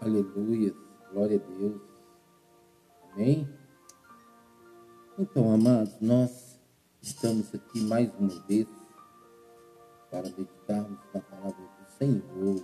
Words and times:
Aleluia. 0.00 0.72
Glória 1.12 1.36
a 1.36 1.58
Deus. 1.58 1.82
Amém? 3.12 3.48
Então, 5.18 5.52
amados, 5.52 6.00
nós 6.00 6.60
estamos 7.02 7.52
aqui 7.52 7.80
mais 7.80 8.08
uma 8.14 8.28
vez 8.46 8.68
para 10.08 10.22
meditarmos 10.22 11.00
na 11.12 11.20
palavra 11.20 11.52
do 11.52 11.90
Senhor, 11.98 12.62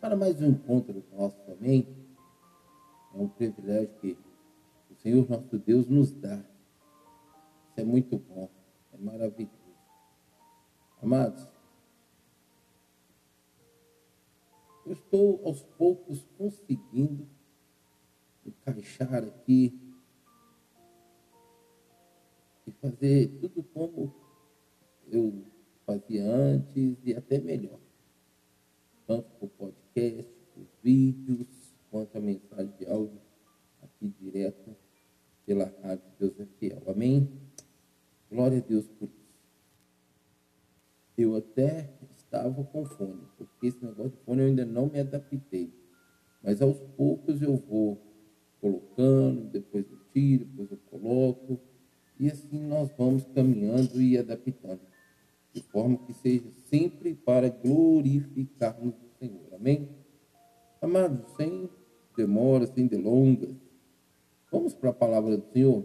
para 0.00 0.16
mais 0.16 0.42
um 0.42 0.48
encontro 0.48 1.04
nosso, 1.12 1.38
amém? 1.52 1.86
É 3.14 3.18
um 3.18 3.28
privilégio 3.28 3.94
que 4.00 4.18
o 4.90 4.96
Senhor 4.96 5.30
nosso 5.30 5.56
Deus 5.56 5.86
nos 5.86 6.10
dá. 6.10 6.38
Isso 7.68 7.78
é 7.78 7.84
muito 7.84 8.18
bom, 8.18 8.50
é 8.92 8.96
maravilhoso. 8.98 9.54
Amados, 11.00 11.46
eu 14.86 14.92
estou 14.92 15.40
aos 15.44 15.62
poucos 15.62 16.26
conseguindo 16.36 17.26
encaixar 18.44 19.24
aqui 19.24 19.78
e 22.66 22.70
fazer 22.72 23.28
tudo 23.40 23.62
como 23.62 24.14
eu 25.10 25.44
fazia 25.86 26.24
antes 26.24 26.96
e 27.04 27.14
até 27.14 27.38
melhor. 27.38 27.78
Tanto 29.06 29.28
por 29.38 29.48
podcast, 29.50 30.32
por 30.54 30.66
vídeos, 30.82 31.46
quanto 31.90 32.16
a 32.16 32.20
mensagem 32.20 32.74
de 32.78 32.86
áudio 32.86 33.20
aqui 33.82 34.08
direto 34.20 34.76
pela 35.46 35.66
Rádio 35.82 36.04
Deus 36.18 36.40
é 36.40 36.46
Fiel. 36.58 36.82
Amém? 36.86 37.30
Glória 38.30 38.58
a 38.58 38.60
Deus 38.60 38.86
por 38.88 39.08
isso. 39.08 39.24
Eu 41.16 41.36
até 41.36 41.92
estava 42.34 42.64
com 42.64 42.84
fone, 42.84 43.22
porque 43.38 43.68
esse 43.68 43.84
negócio 43.84 44.10
de 44.10 44.16
fone 44.24 44.42
eu 44.42 44.46
ainda 44.48 44.64
não 44.64 44.88
me 44.88 44.98
adaptei. 44.98 45.72
Mas 46.42 46.60
aos 46.60 46.78
poucos 46.96 47.40
eu 47.40 47.56
vou 47.56 47.98
colocando, 48.60 49.48
depois 49.50 49.86
eu 49.90 49.98
tiro, 50.12 50.44
depois 50.44 50.70
eu 50.72 50.78
coloco, 50.90 51.60
e 52.18 52.28
assim 52.28 52.60
nós 52.66 52.90
vamos 52.98 53.24
caminhando 53.34 54.00
e 54.00 54.18
adaptando, 54.18 54.80
de 55.52 55.62
forma 55.62 55.96
que 55.98 56.12
seja 56.12 56.50
sempre 56.66 57.14
para 57.14 57.48
glorificarmos 57.48 58.94
o 58.94 59.18
Senhor. 59.18 59.54
Amém? 59.54 59.88
Amados, 60.82 61.30
sem 61.36 61.70
demora, 62.16 62.66
sem 62.66 62.86
delongas, 62.86 63.54
vamos 64.50 64.74
para 64.74 64.90
a 64.90 64.94
palavra 64.94 65.36
do 65.36 65.52
Senhor. 65.52 65.84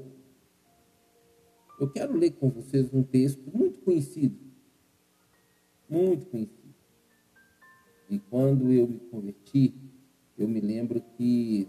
Eu 1.79 1.89
quero 1.89 2.17
ler 2.17 2.31
com 2.31 2.49
vocês 2.49 2.93
um 2.93 3.03
texto 3.03 3.49
muito 3.55 3.79
conhecido 3.79 4.48
muito 5.89 6.25
conhecido. 6.27 6.59
E 8.09 8.19
quando 8.19 8.71
eu 8.71 8.87
me 8.87 8.99
converti, 8.99 9.73
eu 10.37 10.47
me 10.47 10.59
lembro 10.59 11.01
que 11.17 11.67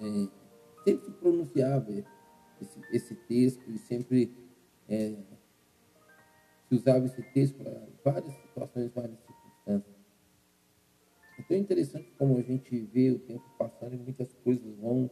é, 0.00 0.28
sempre 0.84 1.06
se 1.06 1.12
pronunciava 1.12 1.90
esse, 2.60 2.80
esse, 2.92 3.14
texto 3.14 3.70
e 3.70 3.78
sempre 3.78 4.32
é, 4.88 5.16
se 6.68 6.74
usava 6.74 7.06
esse 7.06 7.22
texto 7.32 7.56
para 7.56 7.86
várias 8.04 8.34
situações, 8.34 8.92
várias 8.92 9.18
circunstâncias. 9.20 9.94
Então 11.38 11.56
é 11.56 11.60
interessante 11.60 12.12
como 12.18 12.38
a 12.38 12.42
gente 12.42 12.78
vê 12.80 13.10
o 13.10 13.18
tempo 13.18 13.44
passando 13.58 13.94
e 13.94 13.98
muitas 13.98 14.32
coisas 14.44 14.76
vão 14.76 15.10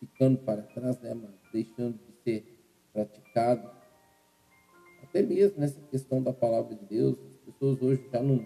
ficando 0.00 0.38
para 0.38 0.62
trás, 0.62 0.98
né, 1.00 1.14
mas 1.14 1.30
deixando 1.52 1.98
de 1.98 2.12
ser 2.22 2.58
praticado 2.92 3.70
até 5.14 5.22
mesmo 5.22 5.60
nessa 5.60 5.80
questão 5.82 6.20
da 6.20 6.32
palavra 6.32 6.74
de 6.74 6.84
Deus, 6.86 7.16
as 7.24 7.36
pessoas 7.36 7.80
hoje 7.80 8.04
já 8.12 8.20
não, 8.20 8.44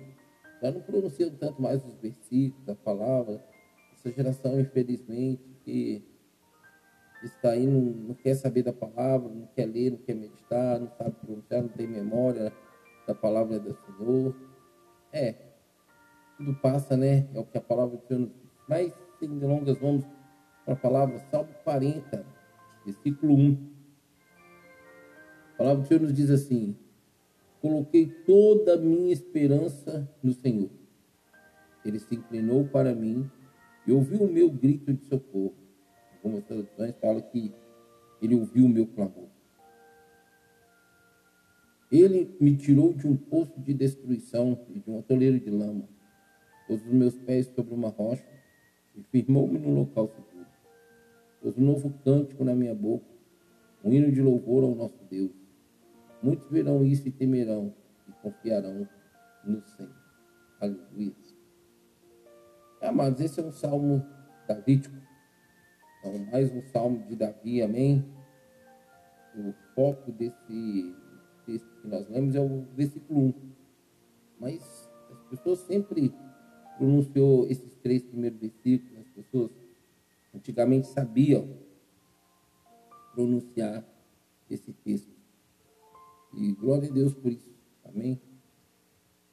já 0.60 0.70
não 0.70 0.82
pronunciam 0.82 1.30
tanto 1.30 1.62
mais 1.62 1.82
os 1.82 1.94
versículos 1.94 2.62
da 2.66 2.74
palavra. 2.74 3.42
Essa 3.94 4.12
geração, 4.12 4.60
infelizmente, 4.60 5.42
que 5.64 6.04
está 7.24 7.52
aí, 7.52 7.66
não, 7.66 7.80
não 7.80 8.14
quer 8.14 8.34
saber 8.34 8.64
da 8.64 8.72
palavra, 8.72 9.30
não 9.30 9.46
quer 9.46 9.64
ler, 9.64 9.92
não 9.92 9.98
quer 9.98 10.14
meditar, 10.14 10.78
não 10.78 10.90
sabe 10.90 11.12
pronunciar, 11.12 11.62
não 11.62 11.70
tem 11.70 11.86
memória 11.86 12.52
da 13.06 13.14
palavra 13.14 13.58
do 13.58 13.74
Senhor. 13.74 14.36
É, 15.10 15.36
tudo 16.36 16.54
passa, 16.56 16.98
né? 16.98 17.28
É 17.32 17.40
o 17.40 17.46
que 17.46 17.56
a 17.56 17.62
palavra 17.62 17.96
do 17.96 18.06
Senhor 18.06 18.20
nos 18.20 18.34
diz. 18.34 18.52
Mas, 18.68 18.92
sem 19.18 19.38
delongas, 19.38 19.78
vamos 19.78 20.04
para 20.66 20.74
a 20.74 20.76
palavra 20.76 21.18
Salmo 21.30 21.48
40, 21.64 22.26
versículo 22.84 23.34
1. 23.34 23.77
A 25.58 25.64
palavra 25.64 25.82
do 25.82 25.88
Senhor 25.88 26.00
nos 26.02 26.14
diz 26.14 26.30
assim: 26.30 26.76
Coloquei 27.60 28.06
toda 28.24 28.74
a 28.74 28.76
minha 28.76 29.12
esperança 29.12 30.08
no 30.22 30.32
Senhor. 30.32 30.70
Ele 31.84 31.98
se 31.98 32.14
inclinou 32.14 32.64
para 32.68 32.94
mim 32.94 33.28
e 33.84 33.90
ouviu 33.90 34.22
o 34.22 34.32
meu 34.32 34.48
grito 34.48 34.94
de 34.94 35.04
socorro. 35.06 35.56
Algumas 36.14 36.44
traduções 36.44 36.94
falam 37.00 37.20
que 37.22 37.52
ele 38.22 38.36
ouviu 38.36 38.66
o 38.66 38.68
meu 38.68 38.86
clamor. 38.86 39.26
Ele 41.90 42.32
me 42.40 42.56
tirou 42.56 42.92
de 42.92 43.08
um 43.08 43.16
poço 43.16 43.58
de 43.60 43.74
destruição 43.74 44.64
e 44.68 44.78
de 44.78 44.88
um 44.88 45.00
atoleiro 45.00 45.40
de 45.40 45.50
lama. 45.50 45.88
Pôs 46.68 46.80
os 46.86 46.92
meus 46.92 47.18
pés 47.18 47.46
sobre 47.56 47.74
uma 47.74 47.88
rocha 47.88 48.24
e 48.94 49.02
firmou-me 49.02 49.58
num 49.58 49.74
local 49.74 50.06
seguro. 50.06 50.46
Pôs 51.42 51.58
um 51.58 51.64
novo 51.64 51.92
cântico 52.04 52.44
na 52.44 52.54
minha 52.54 52.76
boca, 52.76 53.06
um 53.82 53.92
hino 53.92 54.12
de 54.12 54.22
louvor 54.22 54.62
ao 54.62 54.76
nosso 54.76 55.02
Deus. 55.10 55.47
Muitos 56.22 56.48
verão 56.50 56.84
isso 56.84 57.06
e 57.06 57.10
temerão 57.12 57.74
e 58.08 58.12
confiarão 58.22 58.88
no 59.44 59.62
Senhor. 59.62 59.94
Aleluia. 60.60 61.14
Amados, 62.80 63.20
esse 63.20 63.40
é 63.40 63.42
um 63.42 63.52
salmo 63.52 64.04
davídico. 64.46 64.96
Então, 65.98 66.18
mais 66.30 66.52
um 66.52 66.62
salmo 66.62 67.04
de 67.06 67.16
Davi, 67.16 67.62
amém? 67.62 68.04
O 69.36 69.52
foco 69.74 70.12
desse 70.12 70.94
texto 71.44 71.68
que 71.82 71.88
nós 71.88 72.08
lemos 72.08 72.34
é 72.34 72.40
o 72.40 72.62
versículo 72.74 73.20
1. 73.20 73.34
Mas 74.38 74.90
as 75.10 75.22
pessoas 75.24 75.58
sempre 75.60 76.14
pronunciou 76.76 77.46
esses 77.48 77.74
três 77.76 78.02
primeiros 78.02 78.38
versículos, 78.38 78.98
as 78.98 79.08
pessoas 79.08 79.50
antigamente 80.34 80.86
sabiam 80.86 81.48
pronunciar 83.12 83.84
esse 84.48 84.72
texto. 84.72 85.17
E 86.34 86.52
glória 86.52 86.88
a 86.88 86.92
Deus 86.92 87.14
por 87.14 87.32
isso. 87.32 87.48
Amém? 87.84 88.20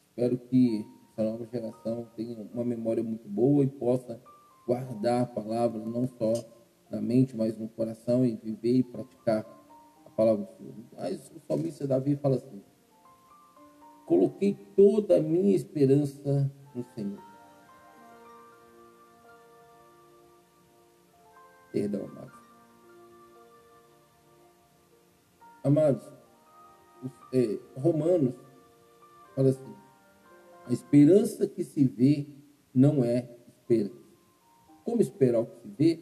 Espero 0.09 0.38
que 0.38 0.85
essa 1.11 1.23
nova 1.23 1.45
geração 1.45 2.07
tenha 2.16 2.41
uma 2.53 2.63
memória 2.63 3.03
muito 3.03 3.28
boa 3.28 3.63
e 3.63 3.67
possa 3.67 4.22
guardar 4.66 5.23
a 5.23 5.25
palavra 5.25 5.79
não 5.85 6.07
só 6.07 6.33
na 6.89 7.01
mente, 7.01 7.35
mas 7.35 7.57
no 7.57 7.67
coração 7.69 8.25
e 8.25 8.35
viver 8.35 8.78
e 8.78 8.83
praticar 8.83 9.45
a 10.06 10.09
palavra 10.09 10.45
do 10.45 10.57
Senhor. 10.57 10.73
Mas 10.94 11.31
o 11.35 11.39
salmista 11.47 11.88
Davi 11.88 12.16
fala 12.16 12.38
assim: 12.38 12.61
Coloquei 14.06 14.57
toda 14.75 15.17
a 15.17 15.22
minha 15.22 15.56
esperança 15.56 16.51
no 16.73 16.83
Senhor. 16.94 17.22
Perdão, 21.72 22.06
amados. 22.06 22.45
Amados, 25.63 26.13
é, 27.33 27.59
Romanos 27.75 28.33
fala 29.35 29.49
assim: 29.49 29.75
a 30.66 30.73
esperança 30.73 31.47
que 31.47 31.63
se 31.63 31.83
vê 31.85 32.27
não 32.73 33.03
é 33.03 33.29
esperança. 33.47 34.05
Como 34.83 35.01
esperar 35.01 35.41
o 35.41 35.45
que 35.45 35.61
se 35.61 35.67
vê? 35.77 35.99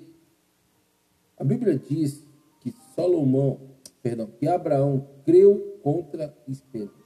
A 1.38 1.44
Bíblia 1.44 1.78
diz 1.78 2.26
que 2.60 2.72
Salomão, 2.96 3.78
perdão, 4.02 4.28
que 4.28 4.48
Abraão 4.48 5.08
creu 5.26 5.80
contra 5.82 6.36
esperança. 6.48 7.04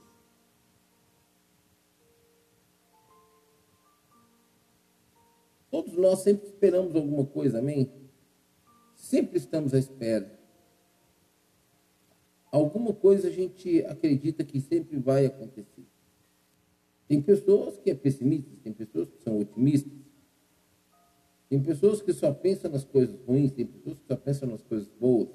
Todos 5.70 5.94
nós 5.96 6.20
sempre 6.20 6.46
esperamos 6.46 6.94
alguma 6.96 7.26
coisa, 7.26 7.58
amém? 7.58 7.92
Sempre 8.94 9.38
estamos 9.38 9.74
à 9.74 9.78
espera 9.78 10.37
alguma 12.50 12.92
coisa 12.92 13.28
a 13.28 13.30
gente 13.30 13.84
acredita 13.84 14.44
que 14.44 14.60
sempre 14.60 14.98
vai 14.98 15.26
acontecer. 15.26 15.84
Tem 17.06 17.22
pessoas 17.22 17.78
que 17.78 17.90
é 17.90 17.94
pessimistas, 17.94 18.58
tem 18.62 18.72
pessoas 18.72 19.08
que 19.08 19.22
são 19.22 19.38
otimistas. 19.38 19.92
Tem 21.48 21.62
pessoas 21.62 22.02
que 22.02 22.12
só 22.12 22.32
pensam 22.32 22.70
nas 22.70 22.84
coisas 22.84 23.18
ruins, 23.22 23.52
tem 23.52 23.64
pessoas 23.64 23.98
que 23.98 24.06
só 24.06 24.16
pensam 24.16 24.50
nas 24.50 24.62
coisas 24.62 24.88
boas. 25.00 25.28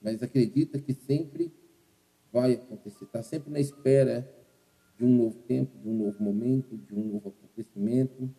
Mas 0.00 0.22
acredita 0.22 0.78
que 0.78 0.94
sempre 0.94 1.52
vai 2.32 2.54
acontecer, 2.54 3.04
está 3.04 3.22
sempre 3.22 3.50
na 3.50 3.58
espera 3.58 4.32
de 4.96 5.04
um 5.04 5.16
novo 5.16 5.38
tempo, 5.42 5.76
de 5.78 5.88
um 5.88 5.98
novo 5.98 6.22
momento, 6.22 6.76
de 6.76 6.94
um 6.94 7.04
novo 7.04 7.30
acontecimento. 7.30 8.30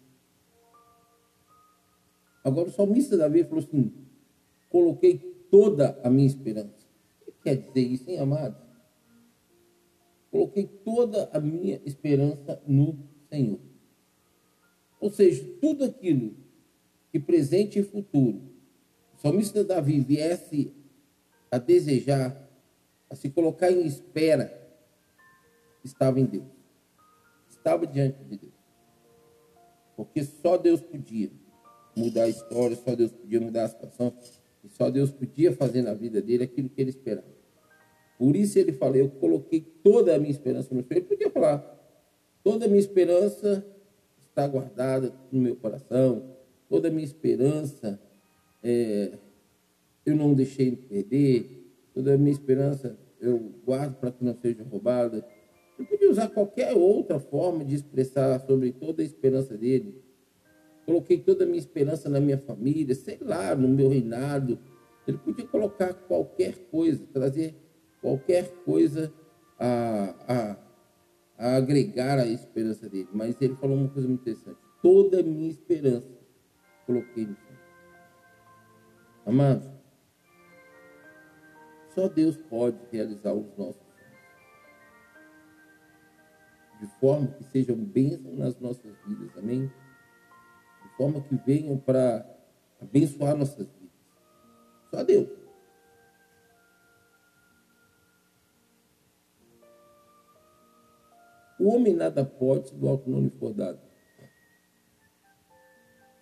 Agora 2.42 2.70
o 2.70 2.72
salmista 2.72 3.18
Davi 3.18 3.44
falou 3.44 3.60
assim: 3.60 3.92
coloquei 4.70 5.18
toda 5.50 6.00
a 6.04 6.10
minha 6.10 6.28
esperança. 6.28 6.88
O 7.28 7.32
que 7.32 7.44
quer 7.44 7.56
dizer 7.56 7.82
isso, 7.82 8.10
hein, 8.10 8.20
amados? 8.20 8.60
Coloquei 10.32 10.66
toda 10.66 11.30
a 11.34 11.40
minha 11.40 11.82
esperança 11.86 12.62
no 12.68 12.98
Senhor. 13.30 13.60
Ou 15.00 15.10
seja, 15.10 15.44
tudo 15.60 15.86
aquilo 15.86 16.36
que 17.12 17.20
presente 17.20 17.80
e 17.80 17.84
futuro 17.84 18.50
o 19.20 19.22
salmista 19.22 19.66
Davi 19.66 20.00
viesse 20.00 20.74
a 21.52 21.58
desejar, 21.58 22.50
a 23.10 23.16
se 23.16 23.30
colocar 23.30 23.70
em 23.70 23.86
espera, 23.86 24.50
estava 25.84 26.22
em 26.22 26.26
Deus. 26.26 26.48
Estava 27.50 27.86
diante 27.86 28.24
de 28.24 28.38
Deus. 28.38 28.54
Porque 29.98 30.24
só 30.24 30.56
Deus 30.56 30.80
podia 30.80 31.30
mudar 31.98 32.24
a 32.24 32.30
história, 32.30 32.78
só 32.78 32.96
Deus 32.96 33.12
podia 33.12 33.42
mudar 33.42 33.66
a 33.66 33.68
situação, 33.68 34.14
só 34.70 34.90
Deus 34.90 35.12
podia 35.12 35.52
fazer 35.52 35.82
na 35.82 35.94
vida 35.94 36.22
dele 36.22 36.44
aquilo 36.44 36.70
que 36.70 36.82
ele 36.82 36.90
esperava. 36.90 37.28
Por 38.18 38.36
isso 38.36 38.60
ele 38.60 38.74
falou, 38.74 38.98
eu 38.98 39.10
coloquei 39.10 39.62
toda 39.62 40.16
a 40.16 40.20
minha 40.20 40.32
esperança 40.32 40.74
no 40.74 40.82
Senhor. 40.82 40.98
Ele 40.98 41.06
podia 41.06 41.30
falar, 41.30 41.80
toda 42.44 42.66
a 42.66 42.68
minha 42.68 42.80
esperança 42.80 43.66
está 44.20 44.48
guardada 44.48 45.14
no 45.32 45.42
meu 45.42 45.56
coração, 45.56 46.36
toda 46.68 46.90
a 46.90 46.92
minha 46.92 47.06
esperança 47.06 48.00
é, 48.64 49.18
eu 50.06 50.16
não 50.16 50.34
deixei 50.34 50.76
perder, 50.76 51.74
toda 51.94 52.14
a 52.14 52.18
minha 52.18 52.32
esperança 52.32 52.98
eu 53.20 53.54
guardo 53.66 53.96
para 53.96 54.12
que 54.12 54.24
não 54.24 54.36
seja 54.36 54.64
roubada. 54.64 55.26
Eu 55.78 55.86
podia 55.86 56.10
usar 56.10 56.28
qualquer 56.30 56.74
outra 56.74 57.20
forma 57.20 57.64
de 57.64 57.76
expressar 57.76 58.40
sobre 58.42 58.72
toda 58.72 59.02
a 59.02 59.06
esperança 59.06 59.58
dele. 59.58 60.02
Coloquei 60.90 61.20
toda 61.20 61.44
a 61.44 61.46
minha 61.46 61.60
esperança 61.60 62.10
na 62.10 62.20
minha 62.20 62.40
família, 62.40 62.96
sei 62.96 63.20
lá, 63.22 63.54
no 63.54 63.68
meu 63.68 63.90
reinado. 63.90 64.58
Ele 65.08 65.20
podia 65.20 65.46
colocar 65.46 65.94
qualquer 65.94 66.58
coisa, 66.72 67.06
trazer 67.14 67.56
qualquer 68.02 68.50
coisa 68.66 69.14
a, 69.60 70.16
a, 70.28 70.58
a 71.38 71.58
agregar 71.58 72.18
à 72.18 72.26
esperança 72.26 72.90
dele. 72.90 73.08
Mas 73.14 73.40
ele 73.40 73.56
falou 73.58 73.78
uma 73.78 73.90
coisa 73.90 74.08
muito 74.08 74.22
interessante. 74.22 74.58
Toda 74.82 75.20
a 75.20 75.24
minha 75.24 75.52
esperança 75.52 76.10
coloquei 76.88 77.28
no 77.28 77.36
Senhor. 77.36 77.60
Amados, 79.28 79.70
só 81.94 82.08
Deus 82.08 82.36
pode 82.36 82.80
realizar 82.92 83.36
os 83.36 83.56
nossos 83.56 83.76
sonhos. 83.76 84.10
De 86.82 86.88
forma 87.00 87.28
que 87.28 87.44
sejam 87.44 87.76
bênçãos 87.76 88.36
nas 88.36 88.60
nossas 88.60 88.92
vidas, 89.06 89.38
amém? 89.38 89.72
Forma 91.00 91.22
que 91.22 91.34
venham 91.34 91.78
para 91.78 92.30
abençoar 92.82 93.34
nossas 93.34 93.66
vidas. 93.66 93.90
Só 94.92 95.02
Deus. 95.02 95.30
O 101.58 101.70
homem 101.70 101.96
nada 101.96 102.26
pode 102.26 102.68
se 102.68 102.76
do 102.76 102.86
alto 102.90 103.10
não 103.10 103.22
lhe 103.22 103.30
for 103.30 103.54
dado. 103.54 103.80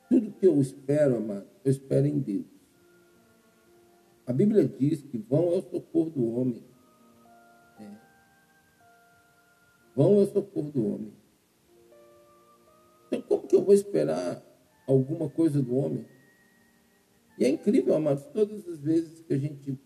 Tudo 0.09 0.31
que 0.33 0.45
eu 0.45 0.61
espero, 0.61 1.17
amado, 1.17 1.47
eu 1.65 1.71
espero 1.71 2.05
em 2.05 2.19
Deus. 2.19 2.45
A 4.27 4.31
Bíblia 4.31 4.67
diz 4.67 5.01
que 5.01 5.17
vão 5.17 5.53
é 5.53 5.55
o 5.55 5.61
socorro 5.63 6.11
do 6.11 6.35
homem. 6.35 6.63
É. 7.79 7.91
Vão 9.95 10.19
é 10.19 10.21
o 10.21 10.25
socorro 10.27 10.69
do 10.69 10.85
homem. 10.85 11.13
Então, 13.07 13.21
como 13.23 13.47
que 13.47 13.55
eu 13.55 13.63
vou 13.63 13.73
esperar 13.73 14.46
alguma 14.87 15.29
coisa 15.29 15.61
do 15.61 15.75
homem? 15.75 16.05
E 17.37 17.45
é 17.45 17.49
incrível, 17.49 17.95
amados, 17.95 18.23
todas 18.25 18.67
as 18.67 18.79
vezes 18.79 19.21
que 19.21 19.33
a 19.33 19.37
gente 19.37 19.77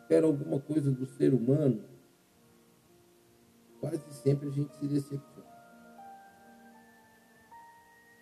espera 0.00 0.26
alguma 0.26 0.60
coisa 0.60 0.90
do 0.90 1.04
ser 1.04 1.34
humano, 1.34 1.84
quase 3.80 4.10
sempre 4.14 4.48
a 4.48 4.50
gente 4.50 4.74
se 4.76 4.86
decepciona. 4.86 5.44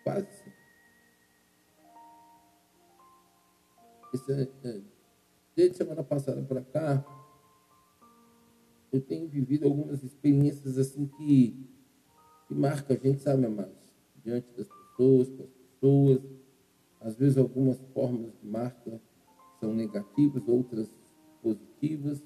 Quase 0.03 0.27
sempre. 0.33 0.63
Isso 4.13 4.31
é, 4.31 4.47
é 4.65 4.81
Desde 5.55 5.77
semana 5.77 6.03
passada 6.03 6.41
para 6.43 6.61
cá, 6.63 7.05
eu 8.91 8.99
tenho 9.01 9.27
vivido 9.27 9.65
algumas 9.65 10.03
experiências 10.03 10.77
assim 10.77 11.07
que, 11.07 11.67
que 12.47 12.53
marcam 12.53 12.95
a 12.95 12.99
gente, 12.99 13.21
sabe, 13.21 13.45
amados? 13.45 13.93
Diante 14.23 14.47
das 14.55 14.67
pessoas, 14.67 15.29
com 15.29 15.43
as 15.43 15.62
pessoas. 15.83 16.21
Às 17.01 17.15
vezes 17.17 17.37
algumas 17.37 17.77
formas 17.93 18.31
de 18.41 18.47
marca 18.47 19.01
são 19.59 19.73
negativas, 19.73 20.47
outras 20.47 20.89
positivas. 21.41 22.23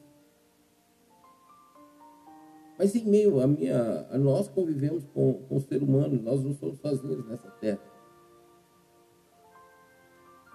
Mas 2.77 2.95
em 2.95 3.05
meio 3.05 3.39
a 3.41 3.47
minha, 3.47 4.07
a 4.11 4.17
nós 4.19 4.47
convivemos 4.47 5.03
com, 5.05 5.33
com 5.49 5.55
o 5.55 5.61
ser 5.61 5.81
humano, 5.81 6.21
nós 6.21 6.43
não 6.43 6.53
somos 6.53 6.77
sozinhos 6.77 7.25
nessa 7.25 7.49
terra. 7.49 7.81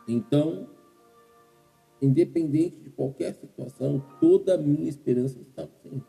Então, 0.07 0.69
independente 2.01 2.77
de 2.77 2.91
qualquer 2.91 3.35
situação, 3.35 4.01
toda 4.21 4.55
a 4.55 4.59
minha 4.59 4.89
esperança 4.89 5.41
está 5.41 5.65
no 5.65 5.75
Senhor. 5.83 6.07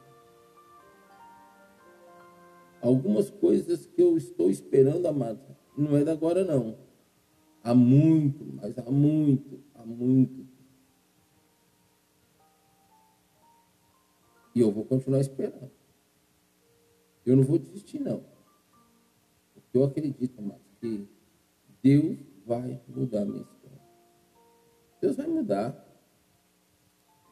Algumas 2.79 3.31
coisas 3.31 3.87
que 3.87 4.01
eu 4.01 4.15
estou 4.17 4.51
esperando, 4.51 5.07
amado, 5.07 5.39
não 5.77 5.97
é 5.97 6.03
da 6.03 6.11
agora 6.11 6.43
não. 6.43 6.77
Há 7.63 7.73
muito, 7.73 8.45
mas 8.61 8.77
há 8.77 8.91
muito, 8.91 9.63
há 9.75 9.85
muito. 9.85 10.45
E 14.55 14.59
eu 14.59 14.71
vou 14.71 14.85
continuar 14.85 15.19
esperando. 15.19 15.71
Eu 17.25 17.35
não 17.35 17.43
vou 17.43 17.57
desistir, 17.57 17.99
não. 17.99 18.23
Porque 19.53 19.77
eu 19.77 19.83
acredito, 19.85 20.39
amado, 20.39 20.61
que 20.79 21.07
Deus 21.81 22.17
vai 22.45 22.79
mudar 22.87 23.21
a 23.21 23.25
minha 23.25 23.41
história. 23.41 23.81
Deus 25.01 25.15
vai 25.15 25.27
mudar. 25.27 25.83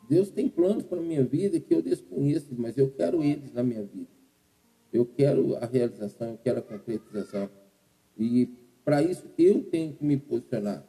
Deus 0.10 0.30
tem 0.32 0.50
planos 0.50 0.84
para 0.84 1.00
a 1.00 1.04
minha 1.04 1.24
vida 1.24 1.60
que 1.60 1.74
eu 1.74 1.82
desconheço, 1.82 2.54
mas 2.58 2.78
eu 2.78 2.92
quero 2.92 3.24
eles 3.24 3.54
na 3.54 3.64
minha 3.64 3.84
vida. 3.84 4.10
Eu 4.92 5.06
quero 5.06 5.56
a 5.56 5.66
realização, 5.66 6.32
eu 6.32 6.38
quero 6.38 6.60
a 6.60 6.62
concretização. 6.62 7.50
E 8.18 8.48
para 8.84 9.02
isso 9.02 9.26
eu 9.38 9.64
tenho 9.64 9.94
que 9.94 10.04
me 10.04 10.18
posicionar. 10.18 10.86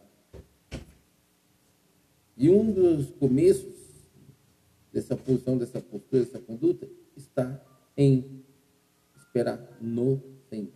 E 2.37 2.51
um 2.51 2.73
dos 2.73 3.11
começos 3.13 3.75
dessa 4.93 5.17
posição, 5.17 5.57
dessa 5.57 5.81
postura, 5.81 6.25
dessa 6.25 6.39
conduta, 6.39 6.89
está 7.17 7.61
em 7.97 8.43
esperar 9.17 9.79
no 9.81 10.21
Senhor. 10.49 10.73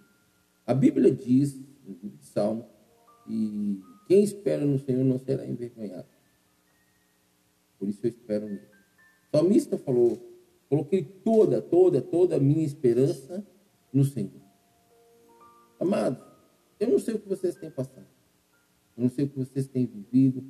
A 0.66 0.74
Bíblia 0.74 1.10
diz, 1.10 1.54
no 1.86 2.12
Salmo, 2.20 2.66
e 3.28 3.80
quem 4.06 4.22
espera 4.22 4.64
no 4.64 4.78
Senhor 4.78 5.04
não 5.04 5.18
será 5.18 5.46
envergonhado. 5.46 6.06
Por 7.78 7.88
isso 7.88 8.00
eu 8.04 8.10
espero 8.10 8.46
nele. 8.46 8.66
O 9.32 9.36
salmista 9.36 9.76
falou: 9.76 10.18
coloquei 10.68 11.02
toda, 11.02 11.60
toda, 11.60 12.00
toda 12.00 12.36
a 12.36 12.40
minha 12.40 12.64
esperança 12.64 13.46
no 13.92 14.04
Senhor. 14.04 14.40
Amados, 15.78 16.25
eu 16.78 16.88
não 16.88 16.98
sei 16.98 17.14
o 17.14 17.18
que 17.18 17.28
vocês 17.28 17.54
têm 17.56 17.70
passado. 17.70 18.06
Eu 18.96 19.04
não 19.04 19.10
sei 19.10 19.24
o 19.24 19.28
que 19.28 19.38
vocês 19.38 19.66
têm 19.66 19.86
vivido. 19.86 20.44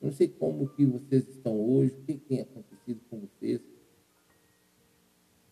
Eu 0.00 0.06
não 0.06 0.12
sei 0.12 0.28
como 0.28 0.68
que 0.68 0.84
vocês 0.84 1.28
estão 1.28 1.58
hoje, 1.60 1.92
o 1.92 2.02
que 2.02 2.16
tem 2.16 2.40
acontecido 2.40 3.00
com 3.08 3.20
vocês. 3.20 3.60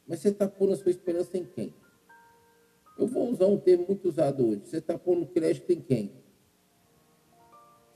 Mas 0.07 0.19
você 0.19 0.29
está 0.29 0.49
pondo 0.49 0.73
a 0.73 0.77
sua 0.77 0.91
esperança 0.91 1.39
em 1.39 1.45
quem? 1.45 1.73
Eu 2.99 3.07
vou 3.07 3.31
usar 3.31 3.47
um 3.47 3.59
termo 3.59 3.87
muito 3.87 4.09
usado 4.09 4.47
hoje. 4.47 4.63
Você 4.67 4.79
está 4.79 4.99
pondo 4.99 5.25
crédito 5.27 5.71
em 5.71 5.81
quem? 5.81 6.13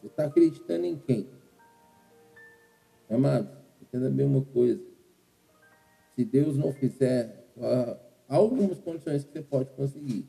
Você 0.01 0.07
está 0.07 0.25
acreditando 0.27 0.87
em 0.87 0.97
quem? 0.97 1.29
Amados, 3.11 3.51
entenda 3.83 4.09
bem 4.09 4.27
uma 4.27 4.45
coisa. 4.45 4.83
Se 6.15 6.25
Deus 6.25 6.57
não 6.57 6.73
fizer, 6.73 7.49
há 8.29 8.37
algumas 8.37 8.79
condições 8.79 9.25
que 9.25 9.33
você 9.33 9.43
pode 9.43 9.71
conseguir. 9.71 10.27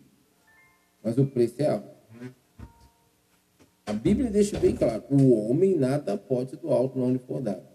Mas 1.03 1.17
o 1.17 1.25
preço 1.27 1.61
é 1.61 1.67
alto. 1.67 1.94
A 3.85 3.93
Bíblia 3.93 4.31
deixa 4.31 4.59
bem 4.59 4.75
claro: 4.75 5.03
o 5.09 5.49
homem 5.49 5.75
nada 5.75 6.17
pode 6.17 6.55
do 6.57 6.71
alto 6.71 6.97
não 6.97 7.11
lhe 7.11 7.19
for 7.19 7.41
dado. 7.41 7.67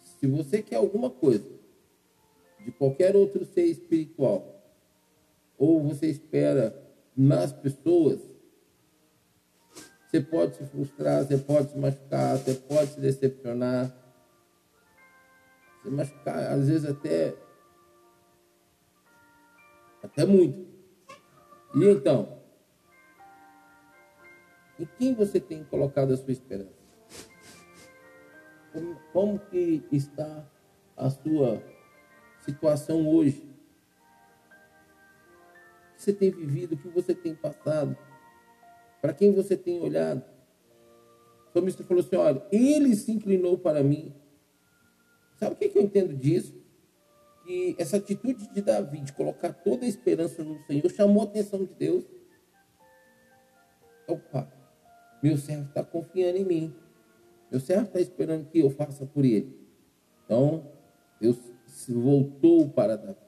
Se 0.00 0.26
você 0.26 0.62
quer 0.62 0.76
alguma 0.76 1.10
coisa 1.10 1.50
de 2.64 2.70
qualquer 2.72 3.16
outro 3.16 3.44
ser 3.44 3.64
espiritual, 3.64 4.62
ou 5.58 5.82
você 5.82 6.06
espera 6.06 6.80
nas 7.16 7.52
pessoas, 7.52 8.20
você 10.06 10.20
pode 10.20 10.56
se 10.56 10.64
frustrar, 10.66 11.24
você 11.24 11.38
pode 11.38 11.70
se 11.70 11.78
machucar, 11.78 12.36
você 12.36 12.54
pode 12.54 12.92
se 12.92 13.00
decepcionar. 13.00 13.94
Se 15.82 15.90
machucar, 15.90 16.52
às 16.52 16.68
vezes 16.68 16.84
até. 16.84 17.34
Até 20.02 20.24
muito. 20.24 20.71
E 21.74 21.84
então? 21.84 22.38
Em 24.78 24.86
quem 24.98 25.14
você 25.14 25.40
tem 25.40 25.64
colocado 25.64 26.12
a 26.12 26.16
sua 26.16 26.32
esperança? 26.32 26.82
Como, 28.72 28.96
como 29.12 29.38
que 29.38 29.84
está 29.92 30.44
a 30.96 31.10
sua 31.10 31.62
situação 32.44 33.06
hoje? 33.08 33.52
que 36.02 36.06
você 36.06 36.12
tem 36.12 36.30
vivido, 36.30 36.74
o 36.74 36.76
que 36.76 36.88
você 36.88 37.14
tem 37.14 37.32
passado, 37.34 37.96
para 39.00 39.14
quem 39.14 39.32
você 39.32 39.56
tem 39.56 39.80
olhado. 39.80 40.24
O 41.48 41.52
salmista 41.52 41.84
falou 41.84 42.02
assim: 42.02 42.16
olha, 42.16 42.44
ele 42.50 42.94
se 42.96 43.12
inclinou 43.12 43.56
para 43.56 43.82
mim. 43.82 44.12
Sabe 45.36 45.54
o 45.54 45.56
que, 45.56 45.78
eu 45.78 45.82
entendo 45.82 46.14
disso? 46.14 46.60
Que 47.52 47.76
essa 47.78 47.98
atitude 47.98 48.48
de 48.50 48.62
Davi, 48.62 49.02
de 49.02 49.12
colocar 49.12 49.52
toda 49.52 49.84
a 49.84 49.88
esperança 49.88 50.42
no 50.42 50.58
Senhor, 50.64 50.90
chamou 50.90 51.20
a 51.20 51.26
atenção 51.26 51.62
de 51.62 51.74
Deus. 51.74 52.02
Opa, 54.08 54.50
meu 55.22 55.36
servo 55.36 55.68
está 55.68 55.84
confiando 55.84 56.38
em 56.38 56.46
mim. 56.46 56.74
Meu 57.50 57.60
servo 57.60 57.84
está 57.84 58.00
esperando 58.00 58.48
que 58.48 58.60
eu 58.60 58.70
faça 58.70 59.04
por 59.04 59.22
ele. 59.22 59.54
Então, 60.24 60.66
Deus 61.20 61.36
voltou 61.90 62.70
para 62.70 62.96
Davi. 62.96 63.20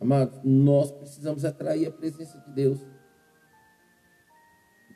Amados, 0.00 0.40
nós 0.42 0.90
precisamos 0.90 1.44
atrair 1.44 1.86
a 1.86 1.92
presença 1.92 2.36
de 2.40 2.50
Deus. 2.50 2.80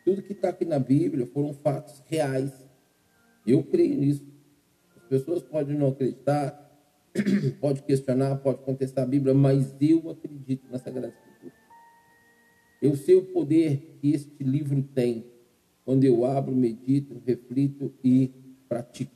Tudo 0.04 0.24
que 0.24 0.32
está 0.32 0.48
aqui 0.48 0.64
na 0.64 0.80
Bíblia 0.80 1.24
foram 1.24 1.54
fatos 1.54 2.02
reais. 2.06 2.52
Eu 3.46 3.62
creio 3.62 3.96
nisso. 3.96 4.26
As 4.96 5.04
pessoas 5.04 5.40
podem 5.40 5.78
não 5.78 5.90
acreditar, 5.90 6.65
pode 7.60 7.82
questionar, 7.82 8.36
pode 8.36 8.58
contestar 8.58 9.04
a 9.04 9.06
Bíblia, 9.06 9.34
mas 9.34 9.74
eu 9.80 10.10
acredito 10.10 10.66
na 10.70 10.78
Sagrada 10.78 11.08
Escritura. 11.08 11.52
Eu 12.80 12.96
sei 12.96 13.16
o 13.16 13.24
poder 13.24 13.98
que 14.00 14.12
este 14.12 14.42
livro 14.42 14.82
tem 14.82 15.24
quando 15.84 16.04
eu 16.04 16.24
abro, 16.24 16.54
medito, 16.54 17.22
reflito 17.24 17.92
e 18.02 18.32
pratico. 18.68 19.14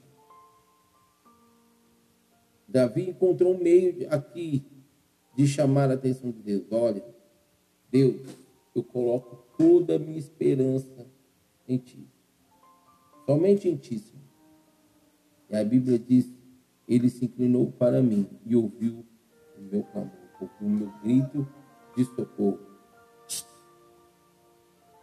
Davi 2.66 3.10
encontrou 3.10 3.54
um 3.54 3.62
meio 3.62 4.06
aqui 4.08 4.64
de 5.36 5.46
chamar 5.46 5.90
a 5.90 5.94
atenção 5.94 6.30
de 6.30 6.40
Deus. 6.40 6.64
Olha, 6.70 7.04
Deus, 7.90 8.20
eu 8.74 8.84
coloco 8.84 9.44
toda 9.58 9.96
a 9.96 9.98
minha 9.98 10.18
esperança 10.18 11.06
em 11.68 11.76
Ti. 11.78 12.06
Somente 13.26 13.68
em 13.68 13.76
Ti, 13.76 13.98
Senhor. 13.98 14.20
E 15.50 15.56
a 15.56 15.64
Bíblia 15.64 15.98
diz: 15.98 16.32
Ele 16.90 17.08
se 17.08 17.24
inclinou 17.24 17.70
para 17.70 18.02
mim 18.02 18.28
e 18.44 18.56
ouviu 18.56 19.06
o 19.56 19.62
meu 19.62 19.84
clamor, 19.84 20.10
ouviu 20.40 20.66
o 20.66 20.68
meu 20.68 20.92
grito 21.00 21.46
de 21.96 22.04
socorro. 22.04 22.58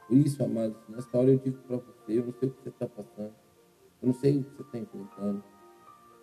Por 0.05 0.17
isso, 0.17 0.43
amados, 0.43 0.77
nessa 0.89 1.17
hora 1.17 1.31
eu 1.31 1.37
digo 1.37 1.57
para 1.59 1.77
você: 1.77 2.19
eu 2.19 2.25
não 2.25 2.33
sei 2.33 2.49
o 2.49 2.51
que 2.51 2.61
você 2.61 2.69
está 2.69 2.87
passando, 2.87 3.33
eu 4.01 4.07
não 4.07 4.13
sei 4.13 4.37
o 4.37 4.43
que 4.43 4.49
você 4.57 4.61
está 4.63 4.79
enfrentando. 4.79 5.43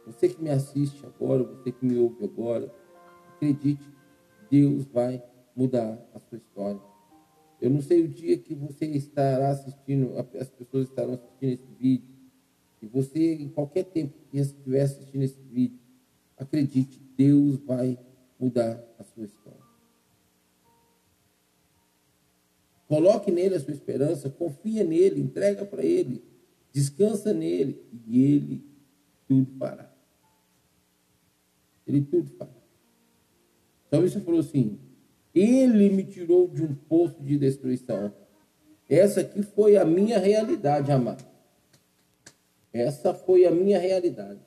Você 0.07 0.29
que 0.29 0.43
me 0.43 0.51
assiste 0.51 1.07
agora, 1.07 1.43
você 1.43 1.73
que 1.73 1.87
me 1.87 1.99
ouve 1.99 2.23
agora, 2.25 2.71
acredite, 3.35 3.91
Deus 4.51 4.85
vai 4.85 5.23
mudar 5.57 5.99
a 6.15 6.21
sua 6.21 6.37
história. 6.37 6.81
Eu 7.59 7.71
não 7.71 7.81
sei 7.81 8.05
o 8.05 8.09
dia 8.09 8.37
que 8.37 8.55
você 8.55 8.85
estará 8.85 9.49
assistindo, 9.49 10.13
as 10.19 10.51
pessoas 10.51 10.89
estarão 10.89 11.15
assistindo 11.15 11.53
esse 11.53 11.67
vídeo. 11.81 12.14
E 12.85 12.87
você, 12.87 13.35
em 13.35 13.49
qualquer 13.49 13.85
tempo 13.85 14.13
que 14.31 14.39
estiver 14.39 14.83
assistindo 14.83 15.23
esse 15.23 15.41
vídeo, 15.51 15.79
acredite, 16.37 17.01
Deus 17.17 17.57
vai 17.61 17.99
mudar 18.39 18.85
a 18.99 19.05
sua 19.05 19.25
história. 19.25 19.65
Coloque 22.87 23.31
nele 23.31 23.55
a 23.55 23.61
sua 23.61 23.73
esperança, 23.73 24.29
confia 24.29 24.85
nele, 24.85 25.19
entrega 25.21 25.65
para 25.65 25.83
ele, 25.83 26.23
descansa 26.71 27.33
nele 27.33 27.83
e 28.07 28.23
ele 28.23 28.65
tudo 29.27 29.51
fará. 29.59 29.91
Ele 31.87 32.03
tudo 32.03 32.31
fará. 32.37 32.53
Então 33.89 34.05
isso 34.05 34.21
falou 34.21 34.41
assim: 34.41 34.79
ele 35.35 35.89
me 35.89 36.05
tirou 36.05 36.49
de 36.49 36.63
um 36.63 36.75
poço 36.75 37.23
de 37.23 37.39
destruição. 37.39 38.13
Essa 38.89 39.23
aqui 39.23 39.43
foi 39.43 39.79
a 39.79 39.85
minha 39.87 40.19
realidade, 40.19 40.93
amado. 40.93 41.34
Essa 42.75 43.15
foi 43.15 43.47
a 43.47 43.51
minha 43.51 43.79
realidade. 43.79 44.41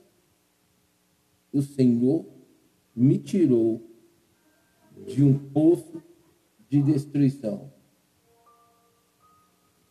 O 1.52 1.62
Senhor 1.62 2.24
me 2.94 3.18
tirou 3.18 3.82
de 5.06 5.24
um 5.24 5.36
poço 5.50 6.02
de 6.68 6.80
destruição. 6.82 7.72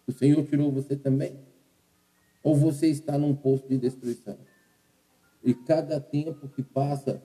O 0.06 0.12
Senhor 0.14 0.46
tirou 0.46 0.72
você 0.72 0.96
também? 0.96 1.38
Ou 2.42 2.56
você 2.56 2.88
está 2.88 3.18
num 3.18 3.36
poço 3.36 3.68
de 3.68 3.78
destruição? 3.78 4.38
E 5.44 5.54
cada 5.54 6.00
tempo 6.00 6.48
que 6.48 6.62
passa, 6.62 7.22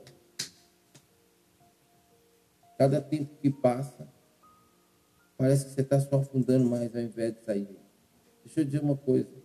Cada 2.83 3.01
tempo 3.01 3.37
que 3.37 3.49
passa, 3.49 4.09
parece 5.39 5.67
que 5.67 5.71
você 5.71 5.83
está 5.83 6.01
só 6.01 6.17
afundando 6.17 6.69
mais 6.69 6.93
ao 6.97 7.01
invés 7.01 7.33
de 7.33 7.45
sair. 7.45 7.79
Deixa 8.45 8.61
eu 8.61 8.65
dizer 8.65 8.83
uma 8.83 8.97
coisa. 8.97 9.42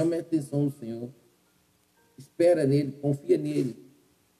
Chame 0.00 0.16
a 0.16 0.20
atenção 0.20 0.64
do 0.64 0.70
Senhor. 0.70 1.10
Espera 2.16 2.66
nele, 2.66 2.92
confia 2.92 3.36
nele. 3.36 3.76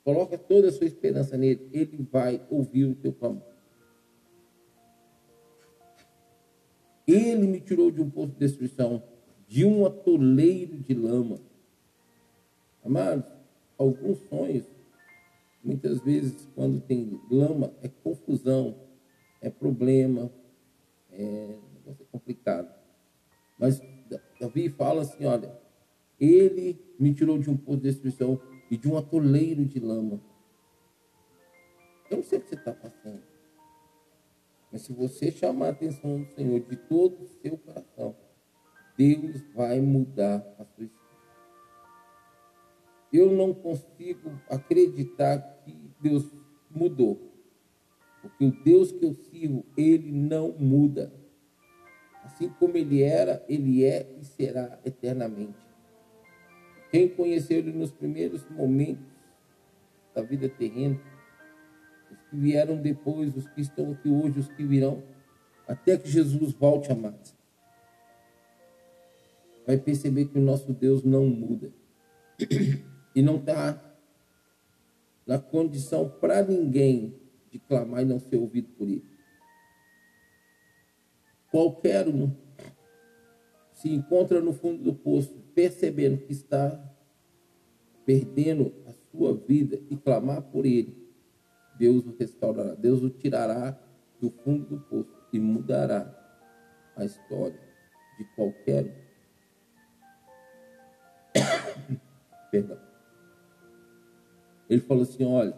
Coloca 0.03 0.39
toda 0.39 0.69
a 0.69 0.73
sua 0.73 0.87
esperança 0.87 1.37
nele. 1.37 1.69
Ele 1.71 2.09
vai 2.11 2.41
ouvir 2.49 2.87
o 2.87 2.95
teu 2.95 3.13
clamor. 3.13 3.43
Ele 7.07 7.47
me 7.47 7.61
tirou 7.61 7.91
de 7.91 8.01
um 8.01 8.09
poço 8.09 8.33
de 8.33 8.39
destruição, 8.39 9.03
de 9.47 9.67
um 9.67 9.85
atoleiro 9.85 10.79
de 10.79 10.95
lama. 10.95 11.39
Amados, 12.83 13.31
alguns 13.77 14.19
sonhos 14.31 14.65
Muitas 15.63 16.01
vezes, 16.01 16.49
quando 16.55 16.81
tem 16.81 17.21
lama, 17.31 17.71
é 17.83 17.89
confusão, 18.03 18.75
é 19.43 19.51
problema, 19.51 20.33
é, 21.13 21.55
é 21.87 21.93
complicado. 22.11 22.75
Mas 23.59 23.83
Davi 24.41 24.69
fala 24.69 25.03
assim: 25.03 25.25
olha, 25.25 25.57
ele 26.19 26.79
me 26.99 27.15
tirou 27.15 27.39
de 27.39 27.51
um 27.51 27.57
poço 27.57 27.79
de 27.79 27.91
destruição 27.91 28.41
e 28.71 28.77
de 28.77 28.89
um 28.89 28.97
atoleiro 28.97 29.65
de 29.65 29.79
lama. 29.79 30.21
Eu 32.11 32.19
não 32.19 32.25
sei 32.25 32.39
o 32.39 32.43
que 32.43 32.49
você 32.49 32.55
está 32.57 32.73
passando. 32.73 33.23
Mas 34.73 34.83
se 34.83 34.93
você 34.93 35.31
chamar 35.31 35.67
a 35.67 35.71
atenção 35.71 36.23
do 36.23 36.27
Senhor 36.35 36.61
de 36.61 36.77
todo 36.77 37.23
o 37.23 37.27
seu 37.27 37.59
coração, 37.59 38.17
Deus 38.97 39.43
vai 39.55 39.81
mudar 39.81 40.39
a 40.59 40.65
sua 40.65 40.85
história 40.85 41.01
eu 43.13 43.33
não 43.33 43.53
consigo 43.53 44.31
acreditar 44.49 45.39
que 45.65 45.75
Deus 46.01 46.31
mudou. 46.71 47.21
Porque 48.23 48.45
o 48.45 48.63
Deus 48.63 48.93
que 48.93 49.05
eu 49.05 49.15
sirvo, 49.15 49.65
ele 49.77 50.13
não 50.13 50.53
muda. 50.53 51.13
Assim 52.25 52.49
como 52.49 52.77
ele 52.77 53.03
era, 53.03 53.45
ele 53.49 53.85
é 53.85 54.07
e 54.21 54.25
será 54.25 54.79
eternamente. 54.85 55.59
Quem 56.91 57.09
conheceu 57.09 57.59
ele 57.59 57.73
nos 57.73 57.91
primeiros 57.91 58.49
momentos 58.51 59.07
da 60.15 60.23
vida 60.23 60.49
terrena, 60.49 61.01
os 62.11 62.19
que 62.29 62.37
vieram 62.37 62.77
depois, 62.77 63.37
os 63.37 63.47
que 63.49 63.61
estão 63.61 63.93
aqui 63.93 64.09
hoje, 64.09 64.41
os 64.41 64.49
que 64.49 64.65
virão, 64.65 65.03
até 65.67 65.97
que 65.97 66.09
Jesus 66.09 66.53
volte, 66.53 66.91
amados, 66.91 67.35
vai 69.67 69.79
perceber 69.79 70.27
que 70.27 70.39
o 70.39 70.43
nosso 70.43 70.73
Deus 70.73 71.05
não 71.05 71.27
muda 71.27 71.71
e 73.15 73.23
não 73.23 73.37
está 73.37 73.81
na 75.25 75.39
condição 75.39 76.09
para 76.09 76.43
ninguém 76.43 77.15
de 77.53 77.59
clamar 77.61 78.03
e 78.03 78.05
não 78.05 78.19
ser 78.19 78.37
ouvido 78.37 78.69
por 78.77 78.89
ele. 78.89 79.10
Qualquer 81.51 82.09
um 82.09 82.31
se 83.73 83.93
encontra 83.93 84.41
no 84.41 84.53
fundo 84.53 84.83
do 84.83 84.95
poço, 84.95 85.35
percebendo 85.55 86.19
que 86.19 86.33
está 86.33 86.79
perdendo 88.05 88.75
a 88.87 88.93
sua 89.11 89.35
vida 89.35 89.81
e 89.89 89.97
clamar 89.97 90.43
por 90.43 90.67
ele, 90.67 90.97
Deus 91.79 92.07
o 92.07 92.15
restaurará, 92.19 92.75
Deus 92.75 93.03
o 93.03 93.11
tirará 93.11 93.79
do 94.21 94.31
fundo 94.31 94.67
do 94.67 94.81
poço 94.81 95.11
e 95.33 95.39
mudará 95.39 96.15
a 96.95 97.05
história 97.05 97.59
de 98.19 98.25
qualquer 98.37 98.85
um. 98.85 99.11
Perdão. 102.51 102.79
Ele 104.69 104.81
falou 104.83 105.03
assim: 105.03 105.25
olha, 105.25 105.57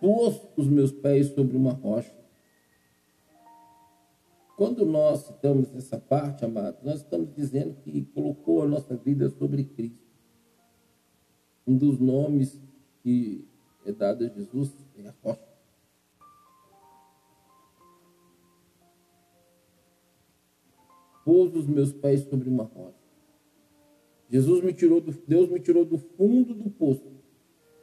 pôs 0.00 0.40
os 0.56 0.66
meus 0.66 0.90
pés 0.90 1.28
sobre 1.28 1.56
uma 1.56 1.72
rocha. 1.72 2.18
Quando 4.56 4.84
nós 4.84 5.20
citamos 5.20 5.74
essa 5.74 5.98
parte, 5.98 6.44
amados, 6.44 6.82
nós 6.82 6.96
estamos 6.96 7.32
dizendo 7.34 7.74
que 7.82 8.02
colocou 8.06 8.62
a 8.62 8.66
nossa 8.66 8.96
vida 8.96 9.30
sobre 9.30 9.64
Cristo. 9.64 9.98
Um 11.66 11.76
dos 11.76 11.98
nomes 11.98 12.60
que 13.02 13.46
é 13.86 13.92
dado 13.92 14.24
a 14.24 14.28
Jesus 14.28 14.70
é 14.98 15.08
a 15.08 15.14
rocha. 15.22 15.48
Pôs 21.24 21.54
os 21.54 21.66
meus 21.66 21.92
pés 21.92 22.22
sobre 22.24 22.48
uma 22.48 22.64
rocha. 22.64 23.00
Jesus 24.30 24.62
me 24.62 24.72
tirou 24.72 25.00
do, 25.00 25.12
Deus 25.26 25.48
me 25.48 25.58
tirou 25.58 25.84
do 25.84 25.98
fundo 25.98 26.54
do 26.54 26.70
poço 26.70 27.10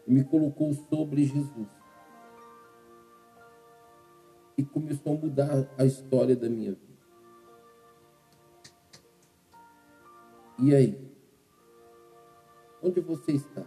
e 0.06 0.12
me 0.12 0.24
colocou 0.24 0.74
sobre 0.74 1.26
Jesus. 1.26 1.68
E 4.58 4.66
começou 4.66 5.14
a 5.14 5.16
mudar 5.16 5.70
a 5.78 5.86
história 5.86 6.36
da 6.36 6.50
minha 6.50 6.72
vida. 6.72 6.88
E 10.60 10.74
aí? 10.74 11.12
Onde 12.82 13.00
você 13.00 13.34
está? 13.34 13.64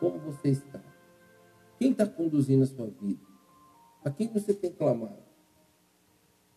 Como 0.00 0.18
você 0.18 0.48
está? 0.48 0.82
Quem 1.78 1.92
está 1.92 2.06
conduzindo 2.06 2.64
a 2.64 2.66
sua 2.66 2.88
vida? 2.88 3.24
A 4.04 4.10
quem 4.10 4.26
você 4.28 4.52
tem 4.52 4.72
clamado? 4.72 5.22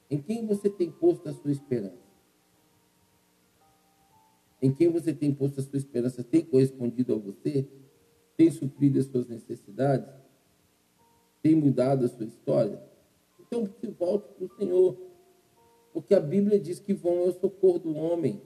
Em 0.09 0.19
quem 0.19 0.45
você 0.47 0.69
tem 0.69 0.91
posto 0.91 1.29
a 1.29 1.33
sua 1.33 1.51
esperança? 1.51 2.01
Em 4.59 4.73
quem 4.73 4.89
você 4.89 5.13
tem 5.13 5.33
posto 5.33 5.59
a 5.59 5.63
sua 5.63 5.77
esperança 5.77 6.23
tem 6.23 6.43
correspondido 6.43 7.13
a 7.13 7.17
você? 7.17 7.67
Tem 8.35 8.49
suprido 8.49 8.99
as 8.99 9.05
suas 9.05 9.27
necessidades? 9.27 10.09
Tem 11.41 11.55
mudado 11.55 12.05
a 12.05 12.07
sua 12.07 12.25
história? 12.25 12.90
Então, 13.53 13.67
se 13.81 13.87
volte 13.87 14.29
para 14.33 14.45
o 14.45 14.55
Senhor. 14.55 14.97
Porque 15.91 16.15
a 16.15 16.21
Bíblia 16.21 16.57
diz 16.57 16.79
que 16.79 16.93
vão 16.93 17.25
é 17.25 17.27
o 17.27 17.33
socorro 17.33 17.79
do 17.79 17.93
homem. 17.93 18.41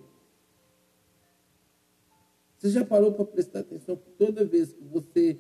Você 2.58 2.72
já 2.72 2.84
parou 2.84 3.14
para 3.14 3.26
prestar 3.26 3.60
atenção 3.60 3.96
que 3.96 4.10
toda 4.18 4.44
vez 4.44 4.74
que 4.74 4.84
você 4.84 5.40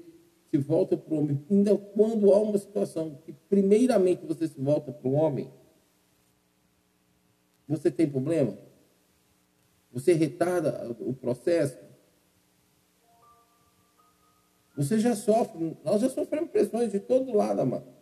se 0.51 0.57
volta 0.59 0.95
para 0.95 1.11
o 1.11 1.17
homem, 1.17 1.43
ainda 1.49 1.75
quando 1.75 2.31
há 2.31 2.39
uma 2.39 2.59
situação 2.59 3.19
que 3.25 3.33
primeiramente 3.49 4.23
você 4.23 4.47
se 4.47 4.61
volta 4.61 4.91
para 4.91 5.07
o 5.07 5.13
homem, 5.13 5.51
você 7.67 7.89
tem 7.89 8.07
problema? 8.07 8.55
Você 9.91 10.13
retarda 10.13 10.95
o 10.99 11.11
processo? 11.11 11.79
Você 14.77 14.99
já 14.99 15.15
sofre, 15.15 15.75
nós 15.83 16.01
já 16.01 16.09
sofremos 16.09 16.51
pressões 16.51 16.91
de 16.91 16.99
todo 16.99 17.33
lado, 17.33 17.61
amado. 17.61 17.95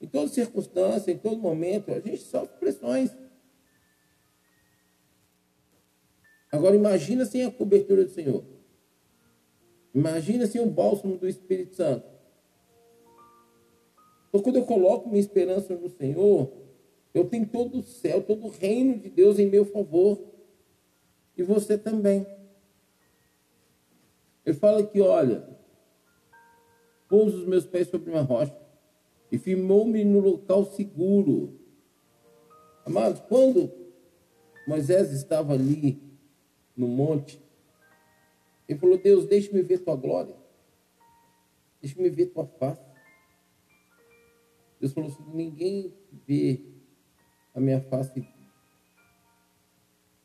Em 0.00 0.06
toda 0.06 0.28
circunstância, 0.28 1.12
em 1.12 1.18
todo 1.18 1.36
momento, 1.36 1.92
a 1.92 2.00
gente 2.00 2.22
sofre 2.22 2.56
pressões. 2.58 3.10
Agora 6.50 6.74
imagina 6.74 7.26
sem 7.26 7.44
a 7.44 7.50
cobertura 7.50 8.04
do 8.04 8.10
Senhor. 8.10 8.42
Imagina 9.94 10.46
sem 10.46 10.60
o 10.60 10.66
bálsamo 10.66 11.18
do 11.18 11.28
Espírito 11.28 11.76
Santo. 11.76 12.08
Então, 14.28 14.40
quando 14.40 14.56
eu 14.56 14.64
coloco 14.64 15.08
minha 15.08 15.20
esperança 15.20 15.76
no 15.76 15.90
Senhor, 15.90 16.50
eu 17.12 17.28
tenho 17.28 17.46
todo 17.46 17.78
o 17.78 17.82
céu, 17.82 18.22
todo 18.22 18.46
o 18.46 18.50
reino 18.50 18.98
de 18.98 19.10
Deus 19.10 19.38
em 19.38 19.50
meu 19.50 19.66
favor. 19.66 20.18
E 21.36 21.42
você 21.42 21.76
também. 21.76 22.26
Ele 24.46 24.56
fala 24.56 24.82
que, 24.82 25.00
olha, 25.00 25.46
pôs 27.08 27.34
os 27.34 27.44
meus 27.44 27.66
pés 27.66 27.88
sobre 27.88 28.10
uma 28.10 28.22
rocha 28.22 28.69
e 29.30 29.38
firmou-me 29.38 30.04
no 30.04 30.20
local 30.20 30.64
seguro. 30.64 31.58
Amados, 32.84 33.20
quando 33.28 33.72
Moisés 34.66 35.12
estava 35.12 35.52
ali 35.52 36.02
no 36.76 36.88
monte, 36.88 37.40
ele 38.68 38.78
falou: 38.78 38.98
Deus, 38.98 39.26
deixe-me 39.26 39.62
ver 39.62 39.78
tua 39.78 39.96
glória, 39.96 40.34
deixe-me 41.80 42.08
ver 42.08 42.26
tua 42.26 42.46
face. 42.46 42.82
Deus 44.80 44.92
falou 44.92 45.10
assim: 45.10 45.24
ninguém 45.32 45.94
vê 46.26 46.60
a 47.54 47.60
minha 47.60 47.80
face. 47.80 48.26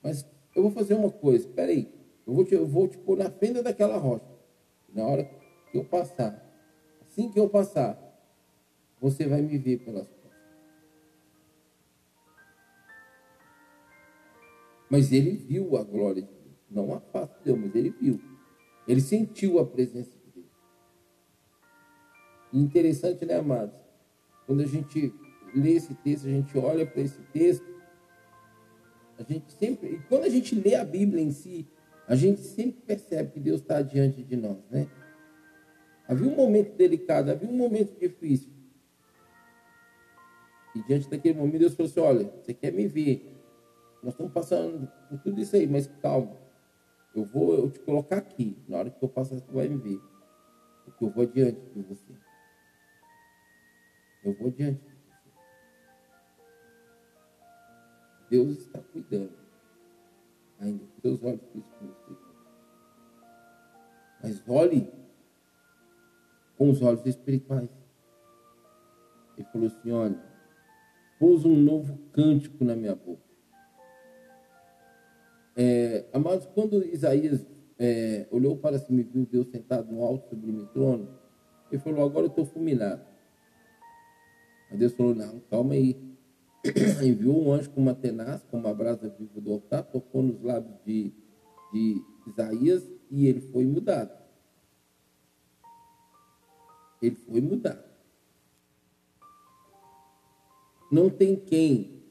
Mas 0.02 0.26
eu 0.56 0.62
vou 0.62 0.72
fazer 0.72 0.94
uma 0.94 1.12
coisa, 1.12 1.48
espera 1.48 1.72
aí, 1.72 1.92
eu 2.26 2.34
vou, 2.34 2.46
te, 2.46 2.54
eu 2.54 2.66
vou 2.66 2.88
te 2.88 2.98
pôr 2.98 3.18
na 3.18 3.30
fenda 3.30 3.62
daquela 3.62 3.98
rocha. 3.98 4.26
Na 4.94 5.04
hora 5.04 5.24
que 5.72 5.78
eu 5.78 5.84
passar, 5.84 6.42
assim 7.02 7.30
que 7.30 7.40
eu 7.40 7.50
passar, 7.50 8.05
você 9.00 9.28
vai 9.28 9.42
me 9.42 9.58
ver 9.58 9.80
pelas 9.80 10.08
costas. 10.08 10.26
Mas 14.90 15.12
ele 15.12 15.32
viu 15.32 15.78
a 15.78 15.84
glória 15.84 16.22
de 16.22 16.28
Deus. 16.28 16.56
Não 16.70 16.94
a 16.94 17.00
face 17.00 17.34
de 17.40 17.46
Deus, 17.46 17.60
mas 17.60 17.76
ele 17.76 17.90
viu. 17.90 18.20
Ele 18.88 19.02
sentiu 19.02 19.60
a 19.60 19.66
presença 19.66 20.12
de 20.12 20.42
Deus. 20.42 20.52
Interessante, 22.54 23.26
né, 23.26 23.36
amados? 23.36 23.76
Quando 24.46 24.62
a 24.62 24.66
gente 24.66 25.14
lê 25.56 25.74
esse 25.74 25.94
texto, 25.96 26.28
a 26.28 26.32
gente 26.32 26.58
olha 26.58 26.86
para 26.86 27.02
esse 27.02 27.22
texto, 27.34 27.66
a 29.18 29.24
gente 29.24 29.52
sempre, 29.54 29.96
e 29.96 30.00
quando 30.04 30.26
a 30.26 30.30
gente 30.30 30.54
lê 30.56 30.76
a 30.76 30.84
Bíblia 30.84 31.24
em 31.24 31.32
si, 31.32 31.68
a 32.08 32.16
gente 32.16 32.42
sempre 32.42 32.82
percebe 32.82 33.32
que 33.32 33.40
Deus 33.40 33.62
está 33.62 33.82
diante 33.82 34.22
de 34.22 34.36
nós, 34.36 34.58
né? 34.70 34.88
Havia 36.08 36.28
um 36.28 36.36
momento 36.36 36.76
delicado, 36.76 37.32
havia 37.32 37.50
um 37.50 37.58
momento 37.58 37.98
difícil. 38.00 38.55
E 40.76 40.84
diante 40.84 41.10
daquele 41.10 41.40
momento, 41.40 41.60
Deus 41.60 41.74
falou 41.74 41.90
assim: 41.90 42.00
Olha, 42.02 42.30
você 42.42 42.54
quer 42.54 42.74
me 42.74 42.86
ver? 42.86 43.34
Nós 44.04 44.14
estamos 44.14 44.34
passando 44.34 44.92
por 45.10 45.20
tudo 45.20 45.40
isso 45.40 45.56
aí, 45.56 45.66
mas 45.66 45.88
calma. 46.02 46.38
Eu 47.16 47.26
vou 47.26 47.56
eu 47.56 47.72
te 47.72 47.80
colocar 47.80 48.18
aqui. 48.18 48.58
Na 48.68 48.80
hora 48.80 48.90
que 48.90 49.02
eu 49.02 49.08
passar, 49.08 49.36
você 49.36 49.52
vai 49.52 49.70
me 49.70 49.78
ver. 49.78 50.02
Porque 50.84 51.06
eu 51.06 51.10
vou 51.10 51.26
diante 51.26 51.62
de 51.74 51.82
você. 51.82 52.14
Eu 54.24 54.34
vou 54.34 54.52
diante 54.52 54.82
de 54.82 54.90
você. 54.90 54.96
Deus 58.30 58.58
está 58.58 58.80
cuidando. 58.80 59.34
Ainda 60.60 60.84
com 60.86 61.02
seus 61.02 61.24
olhos 61.24 61.42
físicos. 61.54 62.18
Mas 64.22 64.44
olhe 64.48 64.92
com 66.58 66.70
os 66.70 66.82
olhos 66.82 67.06
espirituais. 67.06 67.70
Ele 69.38 69.48
falou 69.52 69.68
assim: 69.68 69.92
olha, 69.92 70.35
pôs 71.26 71.44
um 71.44 71.56
novo 71.56 71.98
cântico 72.12 72.64
na 72.64 72.76
minha 72.76 72.94
boca. 72.94 73.24
É, 75.58 76.06
amados, 76.14 76.46
quando 76.54 76.86
Isaías 76.86 77.44
é, 77.80 78.28
olhou 78.30 78.58
para 78.58 78.78
cima 78.78 79.02
e 79.02 79.04
viu 79.04 79.26
Deus 79.26 79.48
sentado 79.48 79.92
no 79.92 80.04
alto 80.04 80.30
sublime 80.30 80.68
trono, 80.68 81.10
ele 81.72 81.82
falou: 81.82 82.06
Agora 82.06 82.28
eu 82.28 82.30
estou 82.30 82.46
fulminado. 82.46 83.02
Aí 84.70 84.78
Deus 84.78 84.94
falou: 84.94 85.16
Não, 85.16 85.40
calma 85.50 85.74
aí. 85.74 86.00
Enviou 87.04 87.44
um 87.44 87.52
anjo 87.52 87.72
com 87.72 87.82
uma 87.82 87.96
tenaz, 87.96 88.44
com 88.44 88.58
uma 88.58 88.72
brasa 88.72 89.10
viva 89.10 89.42
do 89.42 89.52
altar, 89.52 89.82
tocou 89.82 90.22
nos 90.22 90.40
lábios 90.44 90.76
de, 90.86 91.12
de 91.74 92.04
Isaías 92.28 92.88
e 93.10 93.26
ele 93.26 93.42
foi 93.42 93.66
mudado. 93.66 94.16
Ele 97.02 97.16
foi 97.16 97.42
mudado. 97.42 97.85
Não 100.92 101.10
tem 101.10 101.36
quem 101.36 102.04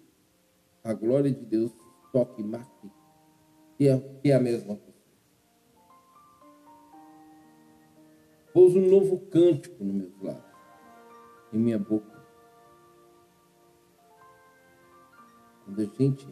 a 0.82 0.92
glória 0.92 1.30
de 1.30 1.44
Deus 1.44 1.72
toque 2.12 2.42
marque 2.42 2.90
que 3.76 3.88
é, 3.88 3.98
que 4.22 4.32
a 4.32 4.40
mesma 4.40 4.76
pessoa. 4.76 4.94
Pôs 8.52 8.76
um 8.76 8.88
novo 8.88 9.18
cântico 9.26 9.82
no 9.82 9.92
meu 9.92 10.12
lábios, 10.22 10.44
em 11.52 11.58
minha 11.58 11.78
boca. 11.78 12.22
Quando 15.64 15.80
a 15.80 15.84
gente 15.84 16.28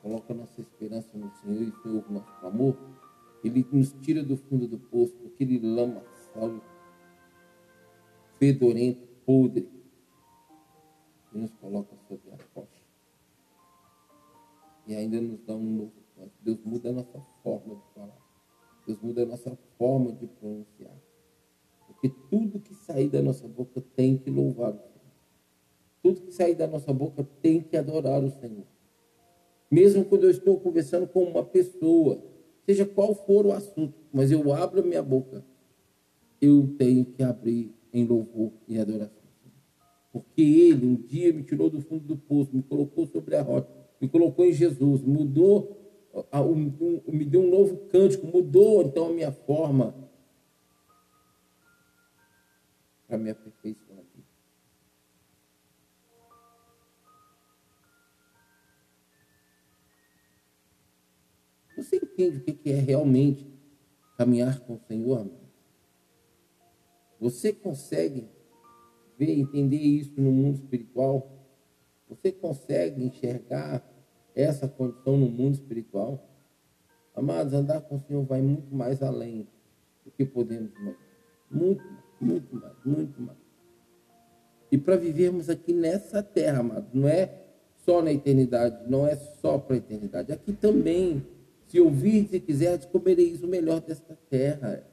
coloca 0.00 0.34
nossa 0.34 0.60
esperança 0.60 1.16
no 1.18 1.30
Senhor 1.36 1.62
e 1.62 1.82
Senhor 1.82 2.04
o 2.08 2.12
nosso 2.12 2.46
amor, 2.46 2.76
Ele 3.42 3.66
nos 3.72 3.92
tira 3.94 4.22
do 4.22 4.36
fundo 4.36 4.68
do 4.68 4.78
poço, 4.78 5.16
aquele 5.26 5.58
lama 5.58 6.02
sal, 6.32 6.60
fedorento, 8.38 9.08
podre, 9.26 9.68
e 11.32 11.38
nos 11.38 11.52
coloca 11.54 11.96
sobre 12.08 12.30
a 12.30 12.36
rocha. 12.54 12.84
E 14.86 14.94
ainda 14.94 15.20
nos 15.20 15.40
dá 15.44 15.54
um 15.54 15.76
novo 15.76 16.00
Deus 16.42 16.58
muda 16.64 16.90
a 16.90 16.92
nossa 16.92 17.20
forma 17.42 17.76
de 17.76 17.94
falar. 17.94 18.18
Deus 18.86 19.00
muda 19.00 19.22
a 19.22 19.26
nossa 19.26 19.56
forma 19.78 20.12
de 20.12 20.26
pronunciar. 20.26 20.96
Porque 21.86 22.08
tudo 22.30 22.60
que 22.60 22.74
sair 22.74 23.08
da 23.08 23.22
nossa 23.22 23.46
boca 23.46 23.82
tem 23.94 24.16
que 24.16 24.30
louvar 24.30 24.70
o 24.70 24.78
Senhor. 24.78 24.90
Tudo 26.02 26.20
que 26.22 26.32
sair 26.32 26.54
da 26.54 26.66
nossa 26.66 26.92
boca 26.92 27.26
tem 27.42 27.60
que 27.60 27.76
adorar 27.76 28.22
o 28.22 28.30
Senhor. 28.30 28.64
Mesmo 29.70 30.04
quando 30.04 30.24
eu 30.24 30.30
estou 30.30 30.58
conversando 30.58 31.06
com 31.06 31.22
uma 31.24 31.44
pessoa, 31.44 32.22
seja 32.66 32.84
qual 32.84 33.14
for 33.14 33.46
o 33.46 33.52
assunto, 33.52 33.94
mas 34.12 34.32
eu 34.32 34.52
abro 34.52 34.80
a 34.80 34.84
minha 34.84 35.02
boca, 35.02 35.44
eu 36.40 36.74
tenho 36.78 37.04
que 37.04 37.22
abrir 37.22 37.72
em 37.92 38.04
louvor 38.04 38.52
e 38.66 38.78
adoração. 38.78 39.19
Porque 40.12 40.42
Ele 40.42 40.86
um 40.86 40.96
dia 40.96 41.32
me 41.32 41.42
tirou 41.42 41.70
do 41.70 41.80
fundo 41.80 42.04
do 42.04 42.16
poço, 42.16 42.54
me 42.54 42.62
colocou 42.62 43.06
sobre 43.06 43.36
a 43.36 43.42
rocha, 43.42 43.68
me 44.00 44.08
colocou 44.08 44.44
em 44.44 44.52
Jesus, 44.52 45.02
mudou 45.02 45.76
me 47.06 47.24
deu 47.24 47.40
um 47.40 47.50
novo 47.50 47.76
cântico, 47.88 48.26
mudou 48.26 48.82
então 48.82 49.06
a 49.06 49.10
minha 49.10 49.30
forma 49.30 49.94
para 53.06 53.16
me 53.16 53.30
aperfeiçoar. 53.30 54.00
Você 61.76 61.96
entende 61.96 62.38
o 62.38 62.42
que 62.42 62.70
é 62.70 62.74
realmente 62.74 63.50
caminhar 64.18 64.60
com 64.60 64.74
o 64.74 64.80
Senhor? 64.80 65.30
Você 67.18 67.54
consegue 67.54 68.28
ver, 69.20 69.38
entender 69.38 69.76
isso 69.76 70.18
no 70.18 70.32
mundo 70.32 70.54
espiritual? 70.54 71.30
Você 72.08 72.32
consegue 72.32 73.04
enxergar 73.04 73.86
essa 74.34 74.66
condição 74.66 75.18
no 75.18 75.28
mundo 75.28 75.54
espiritual? 75.54 76.26
Amados, 77.14 77.52
andar 77.52 77.82
com 77.82 77.96
o 77.96 78.00
Senhor 78.00 78.24
vai 78.24 78.40
muito 78.40 78.74
mais 78.74 79.02
além 79.02 79.46
do 80.04 80.10
que 80.10 80.24
podemos 80.24 80.72
imaginar. 80.72 80.98
Muito, 81.50 81.84
muito 82.18 82.56
mais, 82.56 82.74
muito 82.84 83.20
mais. 83.20 83.38
E 84.72 84.78
para 84.78 84.96
vivermos 84.96 85.50
aqui 85.50 85.74
nessa 85.74 86.22
terra, 86.22 86.60
amados, 86.60 86.90
não 86.94 87.06
é 87.06 87.42
só 87.84 88.00
na 88.00 88.12
eternidade, 88.12 88.88
não 88.88 89.06
é 89.06 89.16
só 89.16 89.58
para 89.58 89.74
a 89.74 89.78
eternidade. 89.78 90.32
Aqui 90.32 90.52
também, 90.52 91.26
se 91.66 91.78
ouvir 91.78 92.28
e 92.32 92.40
quiser, 92.40 92.78
descobrireis 92.78 93.42
o 93.42 93.48
melhor 93.48 93.80
desta 93.80 94.16
terra. 94.30 94.86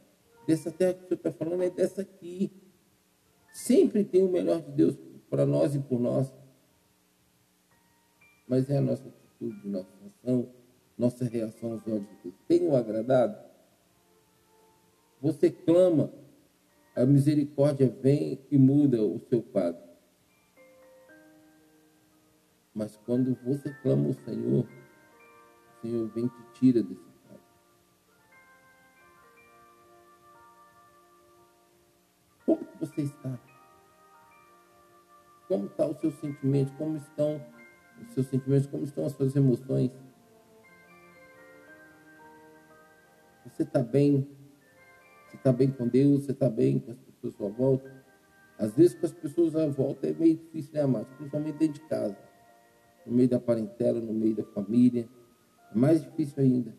Dessa 0.48 0.72
terra 0.72 0.94
que 0.96 1.06
o 1.06 1.08
Senhor 1.08 1.18
está 1.18 1.32
falando 1.32 1.64
é 1.64 1.70
dessa 1.70 2.02
aqui. 2.02 2.52
Sempre 3.58 4.04
tem 4.04 4.24
o 4.24 4.32
melhor 4.32 4.62
de 4.62 4.72
Deus 4.72 4.96
para 5.32 5.44
nós 5.44 5.74
e 5.74 5.80
por 5.80 6.00
nós. 6.00 6.32
Mas 8.48 8.70
é 8.70 8.78
a 8.78 8.82
nossa 8.82 9.10
atitude, 9.10 9.68
nossa 9.68 9.90
ação, 10.06 10.54
nossa 10.96 11.26
reação 11.26 11.72
aos 11.72 11.88
olhos 11.88 12.08
de 12.08 12.16
Deus. 12.24 12.36
Tem 12.48 12.68
o 12.68 12.76
agradado? 12.76 13.36
Você 15.20 15.50
clama, 15.50 16.14
a 16.96 17.04
misericórdia 17.04 17.90
vem 17.90 18.40
e 18.52 18.60
muda 18.60 19.02
o 19.02 19.20
seu 19.28 19.42
quadro. 19.42 19.82
Mas 22.76 22.96
quando 23.08 23.36
você 23.44 23.74
clama 23.82 24.10
o 24.10 24.14
Senhor, 24.14 24.66
o 24.66 25.82
Senhor 25.82 26.08
vem 26.10 26.26
e 26.26 26.30
te 26.30 26.60
tira 26.60 26.84
desse 26.84 27.02
quadro. 27.28 27.44
Como 32.46 32.68
você 32.80 33.02
está? 33.02 33.47
Como 35.48 35.68
está 35.68 35.88
os 35.88 35.98
seus 36.00 36.14
sentimentos? 36.16 36.74
Como 36.78 36.98
estão 36.98 37.42
os 38.02 38.14
seus 38.14 38.28
sentimentos? 38.28 38.68
Como 38.68 38.84
estão 38.84 39.06
as 39.06 39.14
suas 39.14 39.36
emoções? 39.36 39.92
Você 43.46 43.64
está 43.64 43.82
bem? 43.82 44.28
Você 45.28 45.38
está 45.38 45.54
bem 45.54 45.72
com 45.72 45.88
Deus? 45.88 46.26
Você 46.26 46.32
está 46.32 46.50
bem 46.50 46.80
com 46.80 46.92
as 46.92 46.98
pessoas 46.98 47.34
à 47.34 47.38
sua 47.38 47.50
volta? 47.50 48.06
Às 48.60 48.76
vezes 48.76 48.96
com 48.96 49.06
as 49.06 49.14
pessoas 49.14 49.56
à 49.56 49.68
volta 49.68 50.08
é 50.08 50.14
meio 50.14 50.36
difícil, 50.36 50.74
né, 50.74 50.82
amado? 50.82 51.08
Principalmente 51.16 51.58
dentro 51.58 51.82
de 51.82 51.88
casa. 51.88 52.18
No 53.06 53.14
meio 53.14 53.30
da 53.30 53.40
parentela, 53.40 54.02
no 54.02 54.14
meio 54.14 54.36
da 54.36 54.44
família. 54.44 55.08
É 55.72 55.78
mais 55.78 56.04
difícil 56.04 56.44
ainda. 56.44 56.76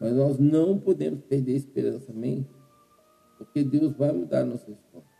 Mas 0.00 0.12
nós 0.12 0.38
não 0.38 0.78
podemos 0.78 1.22
perder 1.22 1.52
a 1.52 1.56
esperança, 1.56 2.10
amém? 2.10 2.46
Porque 3.38 3.62
Deus 3.62 3.92
vai 3.96 4.12
mudar 4.12 4.40
a 4.40 4.44
nossa 4.44 4.70
história. 4.70 5.15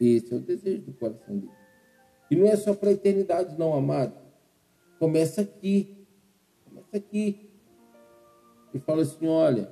Esse 0.00 0.32
é 0.32 0.36
o 0.36 0.40
desejo 0.40 0.82
do 0.82 0.92
coração 0.94 1.36
dele. 1.36 1.52
E 2.30 2.36
não 2.36 2.46
é 2.46 2.56
só 2.56 2.74
para 2.74 2.88
a 2.88 2.92
eternidade, 2.92 3.58
não, 3.58 3.74
amado. 3.74 4.14
Começa 4.98 5.42
aqui. 5.42 6.06
Começa 6.64 6.96
aqui. 6.96 7.50
E 8.72 8.78
fala 8.78 9.02
assim: 9.02 9.26
olha, 9.26 9.70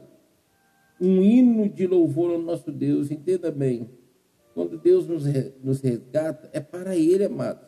um 1.00 1.22
hino 1.22 1.68
de 1.68 1.86
louvor 1.86 2.32
ao 2.32 2.42
nosso 2.42 2.70
Deus, 2.70 3.10
entenda 3.10 3.50
bem. 3.50 3.88
Quando 4.54 4.76
Deus 4.76 5.06
nos, 5.06 5.24
nos 5.62 5.80
resgata, 5.80 6.50
é 6.52 6.60
para 6.60 6.96
Ele, 6.96 7.24
amado. 7.24 7.64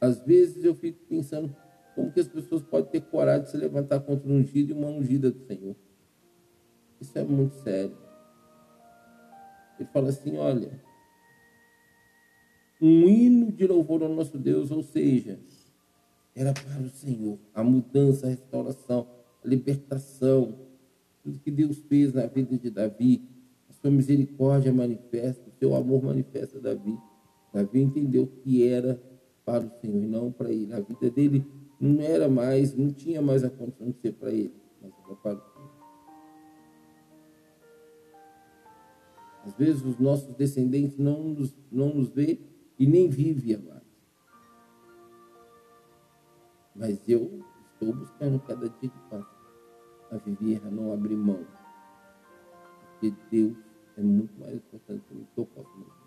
Às 0.00 0.20
vezes 0.20 0.64
eu 0.64 0.74
fico 0.74 0.98
pensando 1.06 1.54
como 1.94 2.10
que 2.10 2.20
as 2.20 2.26
pessoas 2.26 2.62
podem 2.62 2.90
ter 2.90 3.02
coragem 3.02 3.44
de 3.44 3.50
se 3.50 3.56
levantar 3.56 4.00
contra 4.00 4.28
um 4.28 4.38
ungido 4.38 4.70
e 4.70 4.72
uma 4.72 4.88
ungida 4.88 5.30
do 5.30 5.46
Senhor. 5.46 5.76
Isso 7.00 7.16
é 7.18 7.22
muito 7.22 7.54
sério. 7.56 8.01
Ele 9.82 9.88
fala 9.92 10.08
assim: 10.10 10.36
olha, 10.36 10.70
um 12.80 13.08
hino 13.08 13.50
de 13.50 13.66
louvor 13.66 14.02
ao 14.02 14.08
nosso 14.08 14.38
Deus, 14.38 14.70
ou 14.70 14.82
seja, 14.82 15.38
era 16.34 16.52
para 16.52 16.80
o 16.80 16.88
Senhor 16.88 17.38
a 17.52 17.62
mudança, 17.62 18.26
a 18.26 18.30
restauração, 18.30 19.06
a 19.44 19.48
libertação, 19.48 20.54
tudo 21.22 21.40
que 21.40 21.50
Deus 21.50 21.78
fez 21.88 22.12
na 22.12 22.26
vida 22.26 22.56
de 22.56 22.70
Davi, 22.70 23.28
a 23.68 23.72
sua 23.72 23.90
misericórdia 23.90 24.72
manifesta, 24.72 25.42
o 25.48 25.58
seu 25.58 25.74
amor 25.74 26.02
manifesta 26.02 26.60
Davi. 26.60 26.96
Davi 27.52 27.80
entendeu 27.80 28.26
que 28.26 28.66
era 28.66 29.00
para 29.44 29.66
o 29.66 29.80
Senhor 29.80 30.02
e 30.02 30.06
não 30.06 30.30
para 30.30 30.50
ele. 30.50 30.72
A 30.72 30.80
vida 30.80 31.10
dele 31.10 31.44
não 31.78 32.00
era 32.00 32.28
mais, 32.28 32.74
não 32.74 32.92
tinha 32.92 33.20
mais 33.20 33.42
a 33.44 33.50
condição 33.50 33.90
de 33.90 33.98
ser 33.98 34.12
para 34.12 34.30
ele, 34.30 34.54
mas 34.80 34.92
era 35.04 35.16
para 35.16 35.34
o 35.34 35.52
Senhor. 35.52 35.61
Às 39.44 39.54
vezes 39.54 39.84
os 39.84 39.98
nossos 39.98 40.34
descendentes 40.34 40.96
não 40.98 41.22
nos, 41.24 41.54
não 41.70 41.94
nos 41.94 42.08
vê 42.08 42.40
e 42.78 42.86
nem 42.86 43.08
vivem, 43.08 43.56
amados. 43.56 43.82
Mas 46.74 47.08
eu 47.08 47.42
estou 47.72 47.92
buscando 47.92 48.40
cada 48.40 48.68
dia 48.68 48.88
que 48.88 48.98
passa 49.10 49.28
a 50.10 50.16
viver, 50.16 50.62
a 50.64 50.70
não 50.70 50.92
abrir 50.92 51.16
mão. 51.16 51.44
Porque 52.92 53.14
Deus 53.30 53.56
é 53.96 54.02
muito 54.02 54.38
mais 54.38 54.54
importante 54.54 55.04
do 55.10 55.24
que 55.26 55.38
eu 55.38 55.46
posso 55.46 55.70
imaginar. 55.74 56.02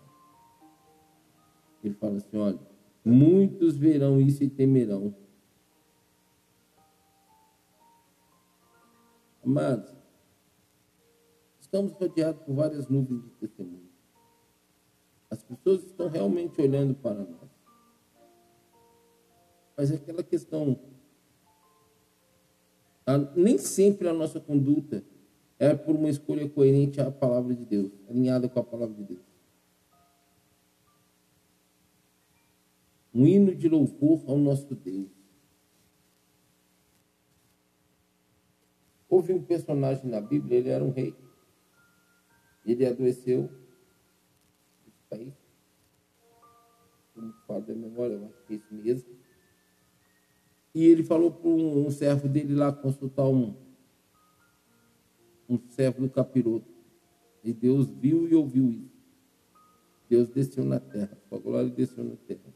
Ele 1.83 1.93
fala 1.95 2.17
assim, 2.17 2.37
olha, 2.37 2.59
muitos 3.03 3.77
verão 3.77 4.19
isso 4.19 4.43
e 4.43 4.49
temerão. 4.49 5.13
Amados, 9.43 9.93
estamos 11.65 11.93
rodeados 11.93 12.41
por 12.43 12.53
várias 12.53 12.87
nuvens 12.87 13.23
de 13.23 13.29
testemunho. 13.31 13.89
As 15.29 15.43
pessoas 15.43 15.83
estão 15.83 16.07
realmente 16.07 16.61
olhando 16.61 16.93
para 16.93 17.15
nós. 17.15 17.49
Mas 19.75 19.91
é 19.91 19.95
aquela 19.95 20.23
questão, 20.23 20.79
a, 23.05 23.17
nem 23.35 23.57
sempre 23.57 24.07
a 24.07 24.13
nossa 24.13 24.39
conduta 24.39 25.03
é 25.57 25.73
por 25.75 25.95
uma 25.95 26.09
escolha 26.09 26.47
coerente 26.47 27.01
à 27.01 27.11
palavra 27.11 27.53
de 27.53 27.65
Deus, 27.65 27.91
alinhada 28.09 28.47
com 28.47 28.59
a 28.59 28.63
palavra 28.63 28.95
de 28.95 29.03
Deus. 29.03 29.25
Um 33.13 33.25
hino 33.25 33.55
de 33.55 33.67
louvor 33.67 34.23
ao 34.27 34.37
nosso 34.37 34.75
Deus. 34.75 35.09
Houve 39.09 39.33
um 39.33 39.41
personagem 39.41 40.09
na 40.09 40.19
Bíblia, 40.19 40.57
ele 40.59 40.69
era 40.69 40.83
um 40.83 40.91
rei. 40.91 41.24
Ele 42.65 42.85
adoeceu. 42.85 43.49
Está 45.03 45.17
aí? 45.17 45.31
Como 47.13 47.31
fala 47.47 47.61
da 47.61 47.75
memória, 47.75 48.15
eu 48.15 48.25
acho 48.25 48.43
que 48.47 48.53
é 48.53 48.55
isso 48.57 48.73
mesmo. 48.73 49.09
E 50.73 50.83
ele 50.83 51.03
falou 51.03 51.31
para 51.31 51.47
um, 51.47 51.85
um, 51.85 51.91
servo 51.91 52.27
dele 52.27 52.53
lá 52.53 52.71
consultar 52.71 53.27
um, 53.27 53.55
um 55.47 55.59
servo 55.69 56.01
do 56.01 56.09
capiroto. 56.09 56.73
E 57.43 57.53
Deus 57.53 57.87
viu 57.87 58.27
e 58.27 58.35
ouviu 58.35 58.71
isso. 58.71 58.95
Deus 60.09 60.27
desceu 60.29 60.65
na 60.65 60.79
terra. 60.79 61.17
Sua 61.29 61.39
glória 61.39 61.69
desceu 61.69 62.03
na 62.03 62.15
terra. 62.27 62.53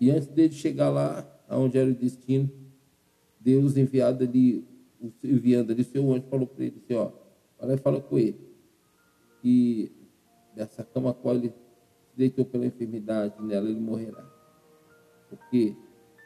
E 0.00 0.10
antes 0.10 0.28
dele 0.28 0.54
chegar 0.54 0.88
lá, 0.88 1.28
aonde 1.48 1.76
era 1.76 1.90
o 1.90 1.94
destino, 1.94 2.50
Deus 3.38 3.76
enviado 3.76 4.24
ali, 4.24 4.64
enviando 5.22 5.72
ali, 5.72 5.82
o 5.82 5.84
seu 5.84 6.10
anjo 6.12 6.26
falou 6.28 6.46
para 6.46 6.64
ele 6.64 6.80
assim, 6.82 6.94
ó, 6.94 7.12
olha 7.58 7.74
e 7.74 7.78
fala 7.78 8.00
com 8.00 8.18
ele 8.18 8.49
que 9.40 9.92
dessa 10.54 10.84
cama 10.84 11.10
a 11.10 11.14
qual 11.14 11.34
ele 11.34 11.50
se 11.50 12.16
deitou 12.16 12.44
pela 12.44 12.66
enfermidade, 12.66 13.40
nela 13.42 13.68
ele 13.68 13.80
morrerá. 13.80 14.24
Porque 15.28 15.76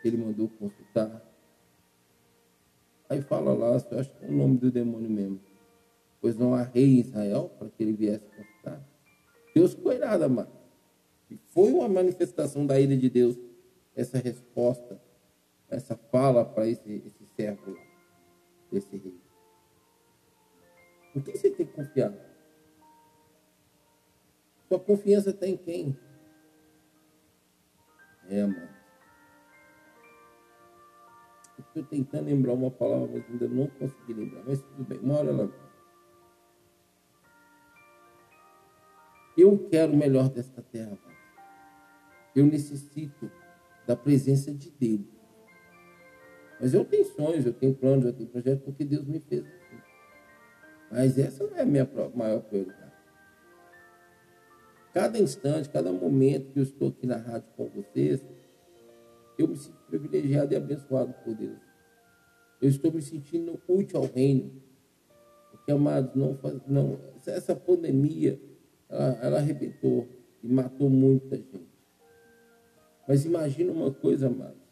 ele 0.04 0.16
mandou 0.16 0.48
consultar. 0.48 1.22
Aí 3.08 3.22
fala 3.22 3.52
lá, 3.52 3.68
eu 3.68 3.98
acho 3.98 4.10
que 4.14 4.24
é 4.24 4.28
o 4.28 4.32
nome 4.32 4.58
do 4.58 4.70
demônio 4.70 5.10
mesmo. 5.10 5.40
Pois 6.20 6.36
não 6.36 6.54
há 6.54 6.62
rei 6.62 6.96
em 6.96 7.00
Israel 7.00 7.50
para 7.58 7.68
que 7.68 7.82
ele 7.82 7.92
viesse 7.92 8.26
consultar. 8.26 8.82
Deus 9.54 9.74
coirada, 9.74 10.28
mano. 10.28 10.50
E 11.30 11.36
foi 11.36 11.72
uma 11.72 11.88
manifestação 11.88 12.66
da 12.66 12.78
ira 12.80 12.96
de 12.96 13.08
Deus, 13.08 13.38
essa 13.94 14.18
resposta, 14.18 15.00
essa 15.68 15.96
fala 15.96 16.44
para 16.44 16.66
esse, 16.66 17.02
esse 17.06 17.26
servo 17.36 17.72
lá, 17.72 17.82
desse 18.70 18.96
rei. 18.96 19.14
Por 21.12 21.22
que 21.22 21.36
você 21.36 21.50
tem 21.50 21.66
que 21.66 21.72
confiar? 21.72 22.12
Sua 24.74 24.80
confiança 24.80 25.30
está 25.30 25.46
em 25.46 25.56
quem? 25.56 25.96
É, 28.28 28.42
mano. 28.44 28.68
Estou 31.56 31.84
tentando 31.84 32.24
lembrar 32.24 32.54
uma 32.54 32.72
palavra, 32.72 33.08
mas 33.12 33.30
ainda 33.30 33.46
não 33.46 33.68
consegui 33.68 34.14
lembrar. 34.14 34.42
Mas 34.44 34.60
tudo 34.62 34.82
bem, 34.82 34.98
uma 34.98 35.18
hora 35.18 35.48
Eu 39.38 39.68
quero 39.70 39.92
o 39.92 39.96
melhor 39.96 40.28
desta 40.28 40.60
terra, 40.60 40.98
mano. 41.00 41.16
Eu 42.34 42.46
necessito 42.46 43.30
da 43.86 43.94
presença 43.94 44.52
de 44.52 44.72
Deus. 44.72 45.06
Mas 46.60 46.74
eu 46.74 46.84
tenho 46.84 47.04
sonhos, 47.04 47.46
eu 47.46 47.52
tenho 47.52 47.76
planos, 47.76 48.06
eu 48.06 48.12
tenho 48.12 48.28
projetos, 48.28 48.64
porque 48.64 48.84
Deus 48.84 49.06
me 49.06 49.20
fez 49.20 49.42
assim. 49.46 49.80
Mas 50.90 51.16
essa 51.16 51.46
não 51.46 51.56
é 51.56 51.60
a 51.60 51.66
minha 51.66 51.88
maior 52.12 52.40
prioridade. 52.40 52.93
Cada 54.94 55.18
instante, 55.18 55.68
cada 55.68 55.92
momento 55.92 56.52
que 56.52 56.60
eu 56.60 56.62
estou 56.62 56.88
aqui 56.88 57.04
na 57.04 57.16
rádio 57.16 57.48
com 57.56 57.68
vocês, 57.68 58.24
eu 59.36 59.48
me 59.48 59.56
sinto 59.56 59.76
privilegiado 59.88 60.54
e 60.54 60.56
abençoado 60.56 61.12
por 61.24 61.34
Deus. 61.34 61.58
Eu 62.62 62.68
estou 62.68 62.92
me 62.92 63.02
sentindo 63.02 63.60
útil 63.66 63.98
ao 63.98 64.06
reino. 64.06 64.62
Porque, 65.50 65.72
amados, 65.72 66.14
não, 66.14 66.38
não, 66.68 67.00
essa 67.26 67.56
pandemia, 67.56 68.40
ela, 68.88 69.18
ela 69.20 69.38
arrebentou 69.38 70.08
e 70.40 70.48
matou 70.48 70.88
muita 70.88 71.36
gente. 71.36 71.74
Mas 73.08 73.24
imagina 73.24 73.72
uma 73.72 73.90
coisa, 73.92 74.28
amados. 74.28 74.62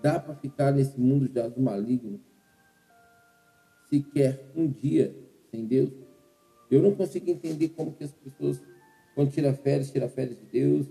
Dá 0.00 0.20
para 0.20 0.36
ficar 0.36 0.70
nesse 0.70 1.00
mundo 1.00 1.28
já 1.34 1.48
do 1.48 1.60
maligno 1.60 2.20
sequer 3.88 4.50
um 4.54 4.70
dia 4.70 5.14
sem 5.50 5.66
Deus? 5.66 6.03
Eu 6.70 6.82
não 6.82 6.94
consigo 6.94 7.30
entender 7.30 7.68
como 7.70 7.92
que 7.92 8.04
as 8.04 8.12
pessoas, 8.12 8.62
quando 9.14 9.30
tira 9.30 9.52
férias, 9.52 9.90
tira 9.90 10.08
férias 10.08 10.38
de 10.38 10.46
Deus, 10.46 10.86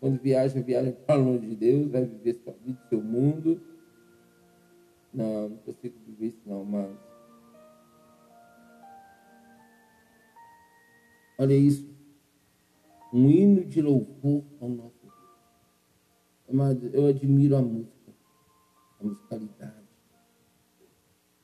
quando 0.00 0.20
viaja, 0.20 0.60
viaja 0.60 0.92
para 1.06 1.16
longe 1.16 1.46
de 1.46 1.56
Deus, 1.56 1.90
vai 1.90 2.04
viver 2.04 2.34
sua 2.34 2.52
vida, 2.64 2.78
seu 2.88 3.00
mundo. 3.00 3.60
Não, 5.12 5.48
não 5.48 5.56
consigo 5.58 5.98
viver 6.06 6.26
isso 6.28 6.42
não, 6.44 6.64
mas 6.64 6.94
olha 11.38 11.54
isso. 11.54 11.88
Um 13.12 13.30
hino 13.30 13.64
de 13.64 13.80
louvor 13.80 14.44
ao 14.60 14.68
nosso 14.68 14.96
Deus. 16.48 16.92
Eu 16.92 17.06
admiro 17.06 17.56
a 17.56 17.62
música, 17.62 18.12
a 19.00 19.04
musicalidade, 19.04 19.88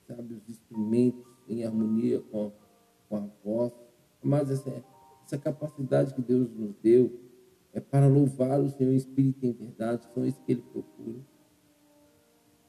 sabe, 0.06 0.34
os 0.34 0.48
instrumentos 0.48 1.24
em 1.48 1.64
harmonia 1.64 2.20
com, 2.20 2.52
com 3.12 3.16
a 3.18 3.28
voz. 3.44 3.72
Mas 4.22 4.50
essa, 4.50 4.72
essa 5.26 5.36
capacidade 5.36 6.14
que 6.14 6.22
Deus 6.22 6.48
nos 6.54 6.74
deu 6.82 7.20
é 7.74 7.80
para 7.80 8.06
louvar 8.06 8.58
o 8.60 8.70
Senhor 8.70 8.92
em 8.92 8.96
espírito 8.96 9.44
e 9.44 9.48
em 9.48 9.52
verdade, 9.52 10.06
são 10.14 10.24
isso 10.24 10.40
que 10.44 10.52
Ele 10.52 10.62
procura. 10.62 11.20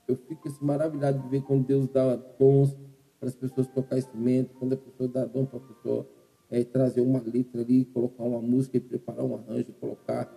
Eu 0.08 0.18
fico 0.18 0.50
assim, 0.50 0.66
maravilhado 0.66 1.20
de 1.20 1.30
ver 1.30 1.42
quando 1.44 1.66
Deus 1.66 1.88
dá 1.88 2.16
dons 2.16 2.76
para 3.20 3.30
as 3.30 3.36
pessoas 3.36 3.68
tocar 3.68 3.98
instrumento, 3.98 4.54
quando 4.56 4.74
a 4.74 4.78
pessoa 4.78 5.08
dá 5.08 5.26
dom 5.26 5.46
para 5.46 5.60
a 5.60 5.62
pessoa 5.62 6.10
é, 6.50 6.64
trazer 6.64 7.02
uma 7.02 7.22
letra 7.22 7.62
ali, 7.62 7.86
colocar 7.86 8.24
uma 8.24 8.42
música 8.42 8.78
e 8.78 8.82
preparar 8.82 9.24
um 9.24 9.36
arranjo 9.36 9.72
colocar 9.74 10.30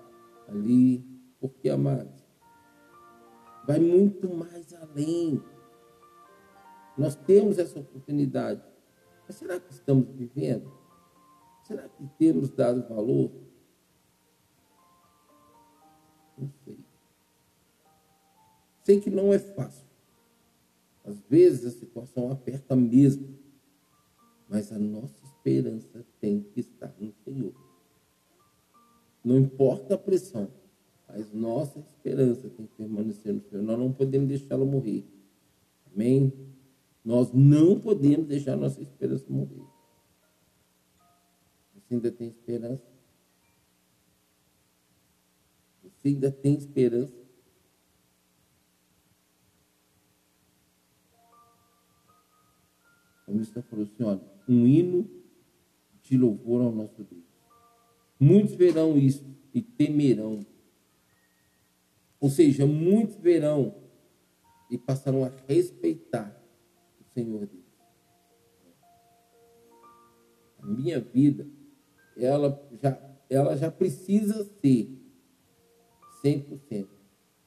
ali. 0.49 1.05
Porque, 1.41 1.69
amados, 1.69 2.25
vai 3.67 3.79
muito 3.79 4.33
mais 4.33 4.73
além. 4.75 5.43
Nós 6.97 7.15
temos 7.15 7.59
essa 7.59 7.79
oportunidade. 7.79 8.76
Mas 9.27 9.37
será 9.37 9.59
que 9.59 9.73
estamos 9.73 10.09
vivendo? 10.11 10.73
Será 11.65 11.89
que 11.89 12.07
temos 12.19 12.51
dado 12.51 12.89
valor? 12.89 13.31
Não 16.39 16.49
sei. 16.65 16.79
Sei 18.85 19.01
que 19.01 19.11
não 19.11 19.33
é 19.33 19.39
fácil. 19.39 19.87
Às 21.05 21.19
vezes 21.29 21.65
a 21.67 21.71
situação 21.79 22.31
aperta 22.31 22.77
mesmo. 22.77 23.37
Mas 24.49 24.71
a 24.73 24.79
nossa 24.79 25.25
esperança 25.25 26.07
tem 26.21 26.41
que 26.41 26.61
estar 26.61 26.95
no 27.01 27.13
Senhor. 27.25 27.53
Não 29.25 29.37
importa 29.37 29.95
a 29.95 29.99
pressão, 29.99 30.49
mas 31.09 31.33
nossa 31.33 31.81
esperança 31.81 32.49
tem 32.49 32.65
que 32.65 32.75
permanecer 32.77 33.33
no 33.33 33.41
Senhor. 33.41 33.63
Nós 33.63 33.77
não 33.77 33.93
podemos 33.93 34.29
deixá-lo 34.29 34.65
morrer. 34.65 35.05
Amém? 35.93 36.33
Nós 37.07 37.33
não 37.33 37.79
podemos 37.79 38.27
deixar 38.27 38.57
nossa 38.57 38.83
esperança 38.83 39.25
morrer. 39.29 39.63
Você 41.73 41.95
ainda 41.95 42.11
tem 42.11 42.27
esperança? 42.27 42.85
Você 45.85 46.09
ainda 46.09 46.33
tem 46.33 46.57
esperança? 46.57 47.15
O 53.25 53.31
ministro 53.31 53.63
falou 53.63 53.85
assim: 53.85 54.03
olha, 54.03 54.21
um 54.49 54.67
hino 54.67 55.09
de 56.03 56.19
louvor 56.19 56.61
ao 56.61 56.73
nosso 56.73 57.05
Deus. 57.05 57.23
Muitos 58.19 58.57
verão 58.57 58.99
isso 58.99 59.25
e 59.55 59.63
temerão. 59.63 60.45
Ou 62.19 62.31
seja, 62.31 62.67
muitos 62.67 63.15
verão 63.15 63.77
e 64.69 64.77
passarão 64.77 65.25
a 65.25 65.29
respeitar 65.47 66.46
Senhor 67.17 67.47
Deus. 67.47 67.65
A 70.59 70.67
minha 70.67 71.01
vida, 71.01 71.47
ela 72.17 72.63
já, 72.83 72.99
ela 73.31 73.57
já 73.57 73.71
precisa 73.71 74.45
ser 74.61 74.89
100% 76.23 76.87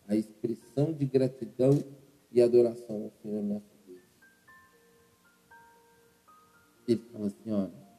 a 0.08 0.16
expressão 0.16 0.92
de 0.92 1.06
gratidão 1.06 1.72
e 2.32 2.42
adoração 2.42 3.04
ao 3.04 3.12
Senhor 3.22 3.44
nosso 3.44 3.70
Deus. 3.86 4.02
Ele 6.88 7.02
fala 7.12 7.28
assim, 7.28 7.52
olha, 7.52 7.90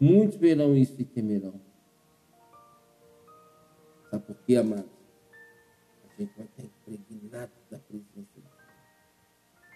Muitos 0.00 0.36
verão 0.36 0.76
isso 0.76 0.94
e 1.00 1.04
temerão. 1.04 1.60
Sabe 4.10 4.24
por 4.24 4.36
quê, 4.46 4.56
amados? 4.56 4.90
A 6.04 6.22
gente 6.22 6.32
vai 6.36 6.46
estar 6.46 6.62
impregnado 6.62 7.52
da 7.68 7.78
presença 7.78 8.06
de 8.36 8.40
Deus. 8.40 8.57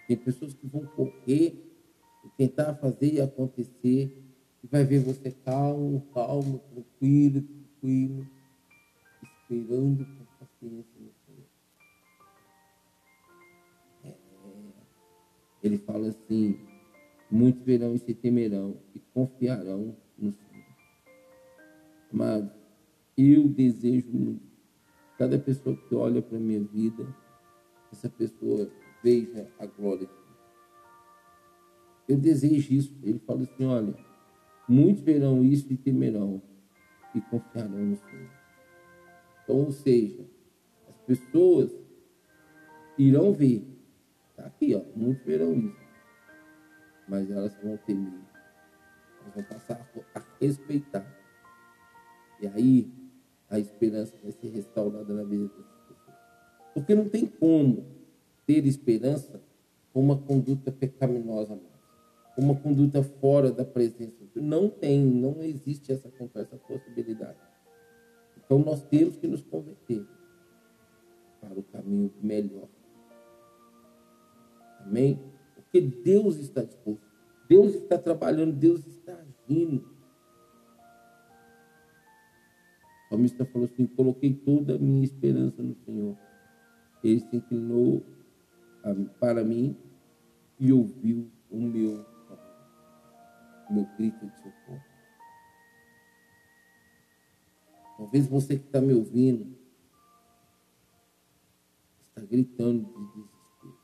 Tem 0.07 0.17
pessoas 0.17 0.53
que 0.53 0.67
vão 0.67 0.85
correr 0.85 1.63
e 2.23 2.29
tentar 2.37 2.75
fazer 2.75 3.13
e 3.13 3.21
acontecer 3.21 4.23
e 4.63 4.67
vai 4.67 4.83
ver 4.83 4.99
você 4.99 5.31
calmo, 5.31 6.07
calmo, 6.13 6.59
tranquilo, 6.71 7.41
tranquilo, 7.41 8.27
esperando 9.21 10.05
com 10.05 10.25
paciência 10.39 10.99
no 10.99 11.11
Senhor. 11.25 11.45
É, 14.05 14.13
ele 15.61 15.77
fala 15.79 16.07
assim, 16.07 16.59
muitos 17.29 17.63
verão 17.63 17.93
e 17.93 17.99
se 17.99 18.13
temerão 18.13 18.77
e 18.95 18.99
confiarão 19.13 19.95
no 20.17 20.31
Senhor. 20.31 20.65
Amado, 22.11 22.51
eu 23.17 23.47
desejo 23.47 24.11
muito. 24.11 24.53
Cada 25.17 25.37
pessoa 25.37 25.75
que 25.75 25.93
olha 25.93 26.21
para 26.21 26.37
a 26.37 26.41
minha 26.41 26.63
vida, 26.63 27.05
essa 27.91 28.09
pessoa 28.09 28.69
veja 29.03 29.51
a 29.59 29.65
glória 29.65 30.07
de 30.07 30.13
Deus. 30.13 30.23
Eu 32.07 32.17
desejo 32.17 32.73
isso. 32.73 32.97
Ele 33.03 33.19
fala 33.19 33.43
assim: 33.43 33.65
olha, 33.65 33.95
muitos 34.67 35.03
verão 35.03 35.43
isso 35.43 35.71
e 35.71 35.77
temerão 35.77 36.41
e 37.13 37.21
confiarão 37.21 37.77
no 37.77 37.95
Senhor. 37.95 38.29
Então, 39.43 39.57
ou 39.57 39.71
seja, 39.71 40.25
as 40.87 40.97
pessoas 41.01 41.71
irão 42.97 43.33
ver. 43.33 43.67
Está 44.29 44.45
aqui, 44.45 44.73
ó, 44.73 44.81
muitos 44.95 45.23
verão 45.25 45.53
isso. 45.53 45.83
Mas 47.07 47.29
elas 47.29 47.55
vão 47.61 47.77
temer 47.77 48.23
nós 49.23 49.33
vamos 49.33 49.49
passar 49.49 49.89
a 50.13 50.21
respeitar. 50.39 51.05
E 52.41 52.47
aí 52.47 52.91
a 53.49 53.59
esperança 53.59 54.13
vai 54.21 54.31
ser 54.31 54.49
restaurada 54.49 55.13
na 55.13 55.23
vida 55.23 55.47
dessas 55.47 55.79
pessoas. 55.87 56.17
Porque 56.73 56.95
não 56.95 57.07
tem 57.07 57.25
como 57.25 57.85
ter 58.45 58.65
esperança 58.65 59.41
com 59.91 60.01
uma 60.01 60.17
conduta 60.17 60.71
pecaminosa 60.71 61.59
uma 62.37 62.55
conduta 62.55 63.03
fora 63.03 63.51
da 63.51 63.63
presença. 63.63 64.13
Não 64.35 64.69
tem, 64.69 65.05
não 65.05 65.43
existe 65.43 65.91
essa, 65.91 66.11
essa 66.35 66.57
possibilidade. 66.57 67.37
Então 68.37 68.59
nós 68.59 68.83
temos 68.83 69.15
que 69.17 69.27
nos 69.27 69.41
converter 69.43 70.05
para 71.39 71.59
o 71.59 71.63
caminho 71.63 72.11
melhor. 72.21 72.67
Amém? 74.79 75.19
Porque 75.55 75.79
Deus 75.79 76.37
está 76.37 76.63
disposto. 76.63 77.03
Deus 77.47 77.75
está 77.75 77.97
trabalhando, 77.97 78.53
Deus 78.53 78.85
está 78.87 79.13
agindo. 79.13 79.85
O 83.05 83.09
salmista 83.09 83.45
falou 83.45 83.69
assim: 83.71 83.85
coloquei 83.85 84.33
toda 84.33 84.75
a 84.75 84.79
minha 84.79 85.03
esperança 85.03 85.61
no 85.61 85.75
Senhor. 85.85 86.17
Ele 87.03 87.19
se 87.19 87.35
inclinou 87.35 88.01
para 89.19 89.43
mim 89.43 89.77
e 90.59 90.73
ouviu 90.73 91.31
o 91.49 91.57
meu, 91.57 92.05
o 93.69 93.73
meu 93.73 93.85
grito 93.97 94.27
de 94.27 94.37
socorro. 94.37 94.83
Talvez 97.97 98.27
você 98.27 98.57
que 98.57 98.65
está 98.65 98.81
me 98.81 98.93
ouvindo 98.93 99.57
está 102.09 102.21
gritando 102.21 102.85
de 102.85 103.21
desespero. 103.21 103.79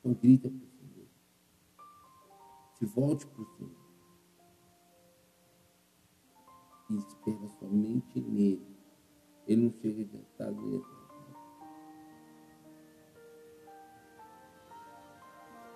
Então 0.00 0.14
grita 0.14 0.50
para 0.50 0.58
o 0.58 0.70
Senhor. 0.70 1.06
Se 2.74 2.84
volte 2.86 3.26
para 3.26 3.42
o 3.42 3.46
Senhor. 3.56 3.82
E 6.90 6.96
espera 6.96 7.48
somente 7.60 8.20
nele. 8.20 8.81
Ele 9.46 9.64
não 9.64 9.72
chega 9.80 10.02
adiantado 10.02 10.62
nem. 10.62 10.82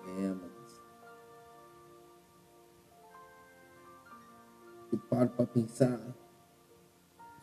É, 0.07 0.33
mas. 0.33 0.81
Eu 4.91 4.99
paro 5.09 5.29
para 5.29 5.45
pensar. 5.45 5.99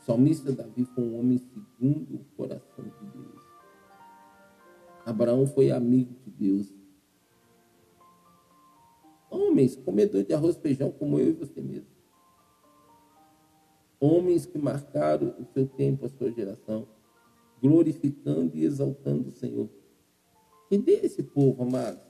O 0.00 0.04
salmista 0.04 0.52
Davi 0.52 0.84
foi 0.84 1.04
um 1.04 1.18
homem 1.18 1.38
segundo 1.38 2.16
o 2.16 2.24
coração 2.37 2.84
de 2.84 3.06
Deus. 3.06 3.44
Abraão 5.04 5.46
foi 5.46 5.70
amigo 5.70 6.14
de 6.24 6.30
Deus. 6.30 6.74
Homens, 9.30 9.76
comedor 9.76 10.24
de 10.24 10.32
arroz 10.32 10.56
e 10.56 10.60
feijão 10.60 10.90
como 10.90 11.18
eu 11.18 11.28
e 11.28 11.32
você 11.32 11.60
mesmo. 11.60 11.93
Homens 14.05 14.45
que 14.45 14.59
marcaram 14.59 15.35
o 15.38 15.47
seu 15.55 15.67
tempo, 15.67 16.05
a 16.05 16.11
sua 16.11 16.31
geração, 16.31 16.87
glorificando 17.59 18.55
e 18.55 18.62
exaltando 18.62 19.31
o 19.31 19.33
Senhor. 19.33 19.67
Que 20.69 20.77
dê 20.77 20.97
esse 20.97 21.23
povo, 21.23 21.62
amados. 21.62 22.05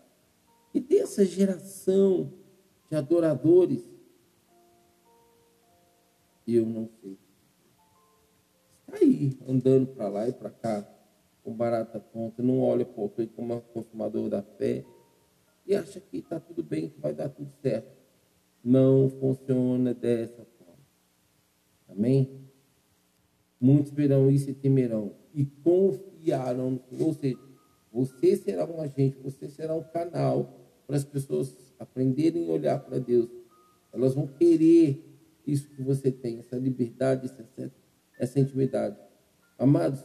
Que 0.72 0.80
dê 0.80 0.98
essa 0.98 1.24
geração 1.24 2.32
de 2.90 2.96
adoradores. 2.96 3.88
Eu 6.44 6.66
não 6.66 6.90
sei. 7.00 7.16
Está 8.88 8.98
aí, 8.98 9.38
andando 9.46 9.86
para 9.94 10.08
lá 10.08 10.28
e 10.28 10.32
para 10.32 10.50
cá, 10.50 10.84
com 11.44 11.54
barata 11.54 12.00
tonta, 12.00 12.42
não 12.42 12.58
olha 12.58 12.84
para 12.84 13.04
o 13.04 13.28
como 13.36 13.60
consumador 13.72 14.28
da 14.28 14.42
fé 14.42 14.84
e 15.64 15.76
acha 15.76 16.00
que 16.00 16.16
está 16.16 16.40
tudo 16.40 16.60
bem, 16.60 16.88
que 16.88 16.98
vai 16.98 17.14
dar 17.14 17.28
tudo 17.28 17.52
certo. 17.62 17.96
Não 18.64 19.08
funciona 19.08 19.94
dessa. 19.94 20.53
Amém? 21.96 22.40
Muitos 23.60 23.92
verão 23.92 24.30
isso 24.30 24.50
e 24.50 24.54
temerão 24.54 25.14
e 25.34 25.44
confiarão 25.44 26.80
Ou 27.00 27.12
seja, 27.14 27.38
você 27.92 28.36
será 28.36 28.66
um 28.66 28.80
agente, 28.80 29.16
você 29.22 29.48
será 29.48 29.74
um 29.74 29.82
canal 29.82 30.60
para 30.86 30.96
as 30.96 31.04
pessoas 31.04 31.74
aprenderem 31.78 32.48
a 32.48 32.52
olhar 32.52 32.78
para 32.80 32.98
Deus. 32.98 33.30
Elas 33.92 34.14
vão 34.14 34.26
querer 34.26 35.02
isso 35.46 35.68
que 35.70 35.82
você 35.82 36.10
tem, 36.10 36.38
essa 36.38 36.56
liberdade, 36.56 37.26
essa, 37.26 37.72
essa 38.18 38.40
intimidade. 38.40 38.96
Amados, 39.58 40.04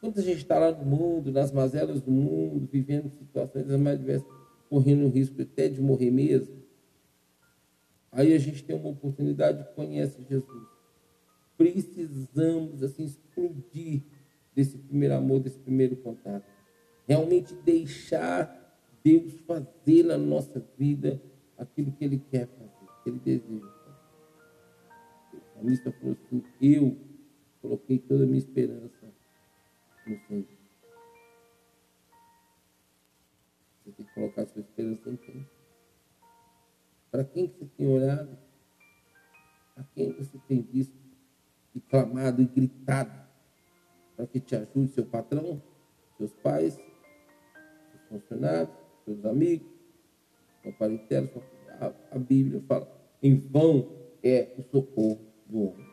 quando 0.00 0.18
a 0.18 0.22
gente 0.22 0.38
está 0.38 0.58
lá 0.58 0.72
no 0.72 0.84
mundo, 0.84 1.32
nas 1.32 1.50
mazelas 1.50 2.00
do 2.00 2.10
mundo, 2.10 2.68
vivendo 2.70 3.10
situações 3.18 3.66
mais 3.80 3.98
diversas, 3.98 4.28
correndo 4.68 5.06
o 5.06 5.08
risco 5.08 5.40
até 5.40 5.68
de 5.68 5.80
morrer 5.80 6.10
mesmo, 6.10 6.54
aí 8.12 8.34
a 8.34 8.38
gente 8.38 8.62
tem 8.62 8.76
uma 8.76 8.90
oportunidade 8.90 9.62
de 9.62 9.74
conhecer 9.74 10.22
Jesus. 10.28 10.75
Precisamos, 11.56 12.82
assim, 12.82 13.04
explodir 13.04 14.02
desse 14.54 14.78
primeiro 14.78 15.14
amor, 15.14 15.40
desse 15.40 15.58
primeiro 15.58 15.96
contato. 15.96 16.44
Realmente 17.06 17.54
deixar 17.54 18.64
Deus 19.04 19.34
fazer 19.46 20.02
na 20.02 20.18
nossa 20.18 20.60
vida 20.78 21.22
aquilo 21.56 21.92
que 21.92 22.04
Ele 22.04 22.18
quer 22.18 22.46
fazer, 22.46 22.86
que 23.02 23.10
Ele 23.10 23.18
deseja 23.20 23.68
fazer. 23.68 25.36
O 25.36 25.54
salmista 25.54 25.92
falou 25.92 26.16
assim, 26.24 26.42
eu 26.60 26.96
coloquei 27.62 27.98
toda 27.98 28.24
a 28.24 28.26
minha 28.26 28.38
esperança 28.38 29.06
no 30.06 30.18
Senhor. 30.26 30.46
Você 33.84 33.92
tem 33.92 34.06
que 34.06 34.14
colocar 34.14 34.42
a 34.42 34.46
sua 34.46 34.60
esperança 34.60 35.10
em 35.10 35.16
quem? 35.16 35.46
Para 37.10 37.24
quem 37.24 37.46
que 37.48 37.58
você 37.58 37.70
tem 37.76 37.88
olhado? 37.88 38.36
A 39.76 39.84
quem 39.94 40.12
você 40.12 40.38
tem 40.48 40.62
visto 40.62 41.05
e 41.76 41.80
clamado 41.80 42.40
e 42.40 42.46
gritado 42.46 43.12
para 44.16 44.26
que 44.26 44.40
te 44.40 44.56
ajude 44.56 44.88
seu 44.88 45.04
patrão, 45.04 45.62
seus 46.16 46.32
pais, 46.32 46.74
seus 46.74 48.02
funcionários, 48.08 48.74
seus 49.04 49.24
amigos, 49.26 49.68
sua 50.62 50.72
parentela, 50.72 51.28
sua... 51.28 51.42
A, 51.78 51.92
a 52.16 52.18
Bíblia 52.18 52.62
fala, 52.66 52.90
em 53.22 53.38
vão 53.38 53.92
é 54.22 54.54
o 54.56 54.62
socorro 54.62 55.20
do 55.44 55.64
homem. 55.64 55.86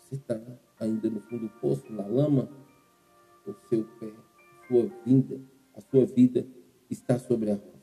Você 0.00 0.16
está 0.16 0.40
ainda 0.80 1.08
no 1.08 1.20
fundo 1.20 1.46
do 1.46 1.60
poço, 1.60 1.92
na 1.92 2.04
lama, 2.04 2.48
o 3.46 3.54
seu 3.68 3.84
pé, 4.00 4.08
a 4.08 4.66
sua 4.66 4.90
vida, 5.04 5.40
a 5.76 5.80
sua 5.80 6.04
vida 6.04 6.44
está 6.90 7.16
sobre 7.16 7.52
a 7.52 7.54
rocha. 7.54 7.73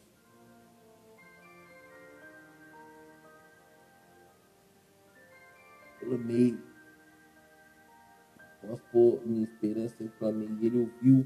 Clamei. 6.12 6.58
Posso 8.62 8.84
pôr 8.91 9.26
minha 9.26 9.43
esperança, 9.43 9.95
eu 10.04 10.12
clamei 10.19 10.50
e 10.60 10.65
ele 10.65 10.80
ouviu 10.80 11.26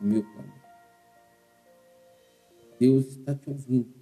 o 0.00 0.04
meu 0.04 0.22
clamor. 0.22 0.64
Deus 2.80 3.06
está 3.08 3.34
te 3.34 3.50
ouvindo. 3.50 3.94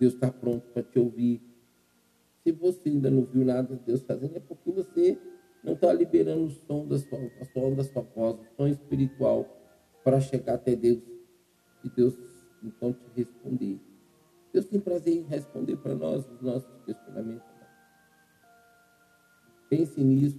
Deus 0.00 0.14
está 0.14 0.30
pronto 0.30 0.66
para 0.72 0.82
te 0.82 0.98
ouvir 0.98 1.54
se 2.44 2.52
você 2.52 2.90
ainda 2.90 3.10
não 3.10 3.24
viu 3.24 3.42
nada 3.42 3.74
de 3.74 3.82
Deus 3.84 4.02
fazendo, 4.02 4.36
é 4.36 4.40
porque 4.40 4.70
você 4.70 5.18
não 5.62 5.72
está 5.72 5.90
liberando 5.94 6.44
o 6.44 6.50
som 6.50 6.86
da 6.86 6.98
sua, 6.98 7.18
a 7.40 7.44
som 7.46 7.74
da 7.74 7.82
sua 7.82 8.02
voz, 8.02 8.38
o 8.38 8.54
som 8.54 8.68
espiritual, 8.68 9.48
para 10.04 10.20
chegar 10.20 10.54
até 10.56 10.76
Deus. 10.76 11.02
E 11.82 11.88
Deus 11.88 12.14
então 12.62 12.92
te 12.92 13.06
responder. 13.16 13.80
Deus 14.52 14.66
tem 14.66 14.78
prazer 14.78 15.14
em 15.14 15.22
responder 15.22 15.76
para 15.78 15.94
nós 15.94 16.28
os 16.30 16.42
nossos 16.42 16.70
questionamentos. 16.84 17.53
Pense 19.68 20.02
nisso. 20.02 20.38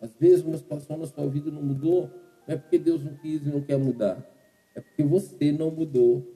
Às 0.00 0.14
vezes 0.16 0.44
uma 0.44 0.56
situação 0.56 0.96
na 0.96 1.06
sua 1.06 1.26
vida 1.28 1.50
não 1.50 1.62
mudou, 1.62 2.10
não 2.46 2.54
é 2.54 2.56
porque 2.56 2.78
Deus 2.78 3.02
não 3.04 3.14
quis 3.16 3.46
e 3.46 3.50
não 3.50 3.60
quer 3.60 3.78
mudar. 3.78 4.24
É 4.74 4.80
porque 4.80 5.02
você 5.02 5.52
não 5.52 5.70
mudou. 5.70 6.26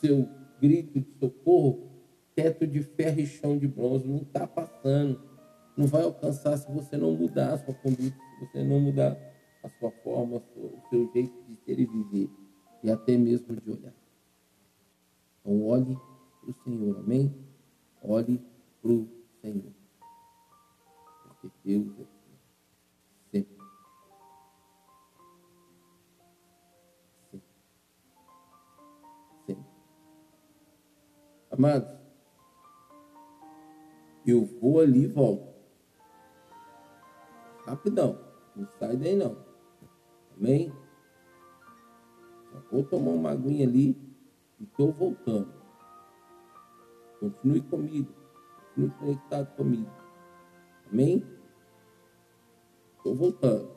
Seu 0.00 0.28
grito 0.60 1.00
de 1.00 1.06
socorro 1.18 1.86
teto 2.36 2.66
de 2.66 2.82
ferro 2.82 3.18
e 3.18 3.26
chão 3.26 3.56
de 3.56 3.66
bronze, 3.66 4.06
não 4.06 4.18
está 4.18 4.46
passando. 4.46 5.18
Não 5.74 5.86
vai 5.86 6.02
alcançar 6.02 6.56
se 6.58 6.70
você 6.70 6.96
não 6.96 7.12
mudar 7.12 7.54
a 7.54 7.58
sua 7.58 7.74
conduta, 7.74 8.16
se 8.38 8.46
você 8.46 8.62
não 8.62 8.78
mudar 8.78 9.16
a 9.62 9.68
sua 9.70 9.90
forma, 9.90 10.42
o 10.54 10.80
seu 10.90 11.10
jeito 11.12 11.34
de 11.48 11.56
ser 11.56 11.80
e 11.80 11.86
viver, 11.86 12.30
e 12.84 12.90
até 12.90 13.16
mesmo 13.16 13.56
de 13.56 13.70
olhar. 13.70 13.94
Então, 15.40 15.66
olhe 15.66 15.96
para 16.40 16.50
o 16.50 16.54
Senhor, 16.62 16.98
amém? 16.98 17.34
Olhe 18.02 18.40
para 18.80 18.92
o 18.92 19.08
Senhor. 19.40 19.75
Porque 21.40 21.56
Deus 21.64 21.86
é 21.98 22.04
sempre. 23.30 23.56
Sempre. 27.30 27.42
Sempre. 29.46 29.64
Amados, 31.50 31.96
eu 34.26 34.44
vou 34.44 34.80
ali 34.80 35.04
e 35.04 35.06
volto. 35.06 35.54
Rapidão. 37.64 38.18
Não 38.54 38.66
sai 38.78 38.96
daí 38.96 39.16
não. 39.16 39.36
Amém? 40.36 40.72
Vou 42.70 42.82
tomar 42.84 43.10
uma 43.10 43.30
aguinha 43.30 43.66
ali 43.66 43.96
e 44.58 44.64
estou 44.64 44.92
voltando. 44.92 45.52
Continue 47.20 47.60
comigo. 47.62 48.12
Continue 48.74 48.90
conectado 48.98 49.56
comigo. 49.56 50.05
Amém? 50.90 51.24
Estou 52.96 53.14
voltando. 53.14 53.75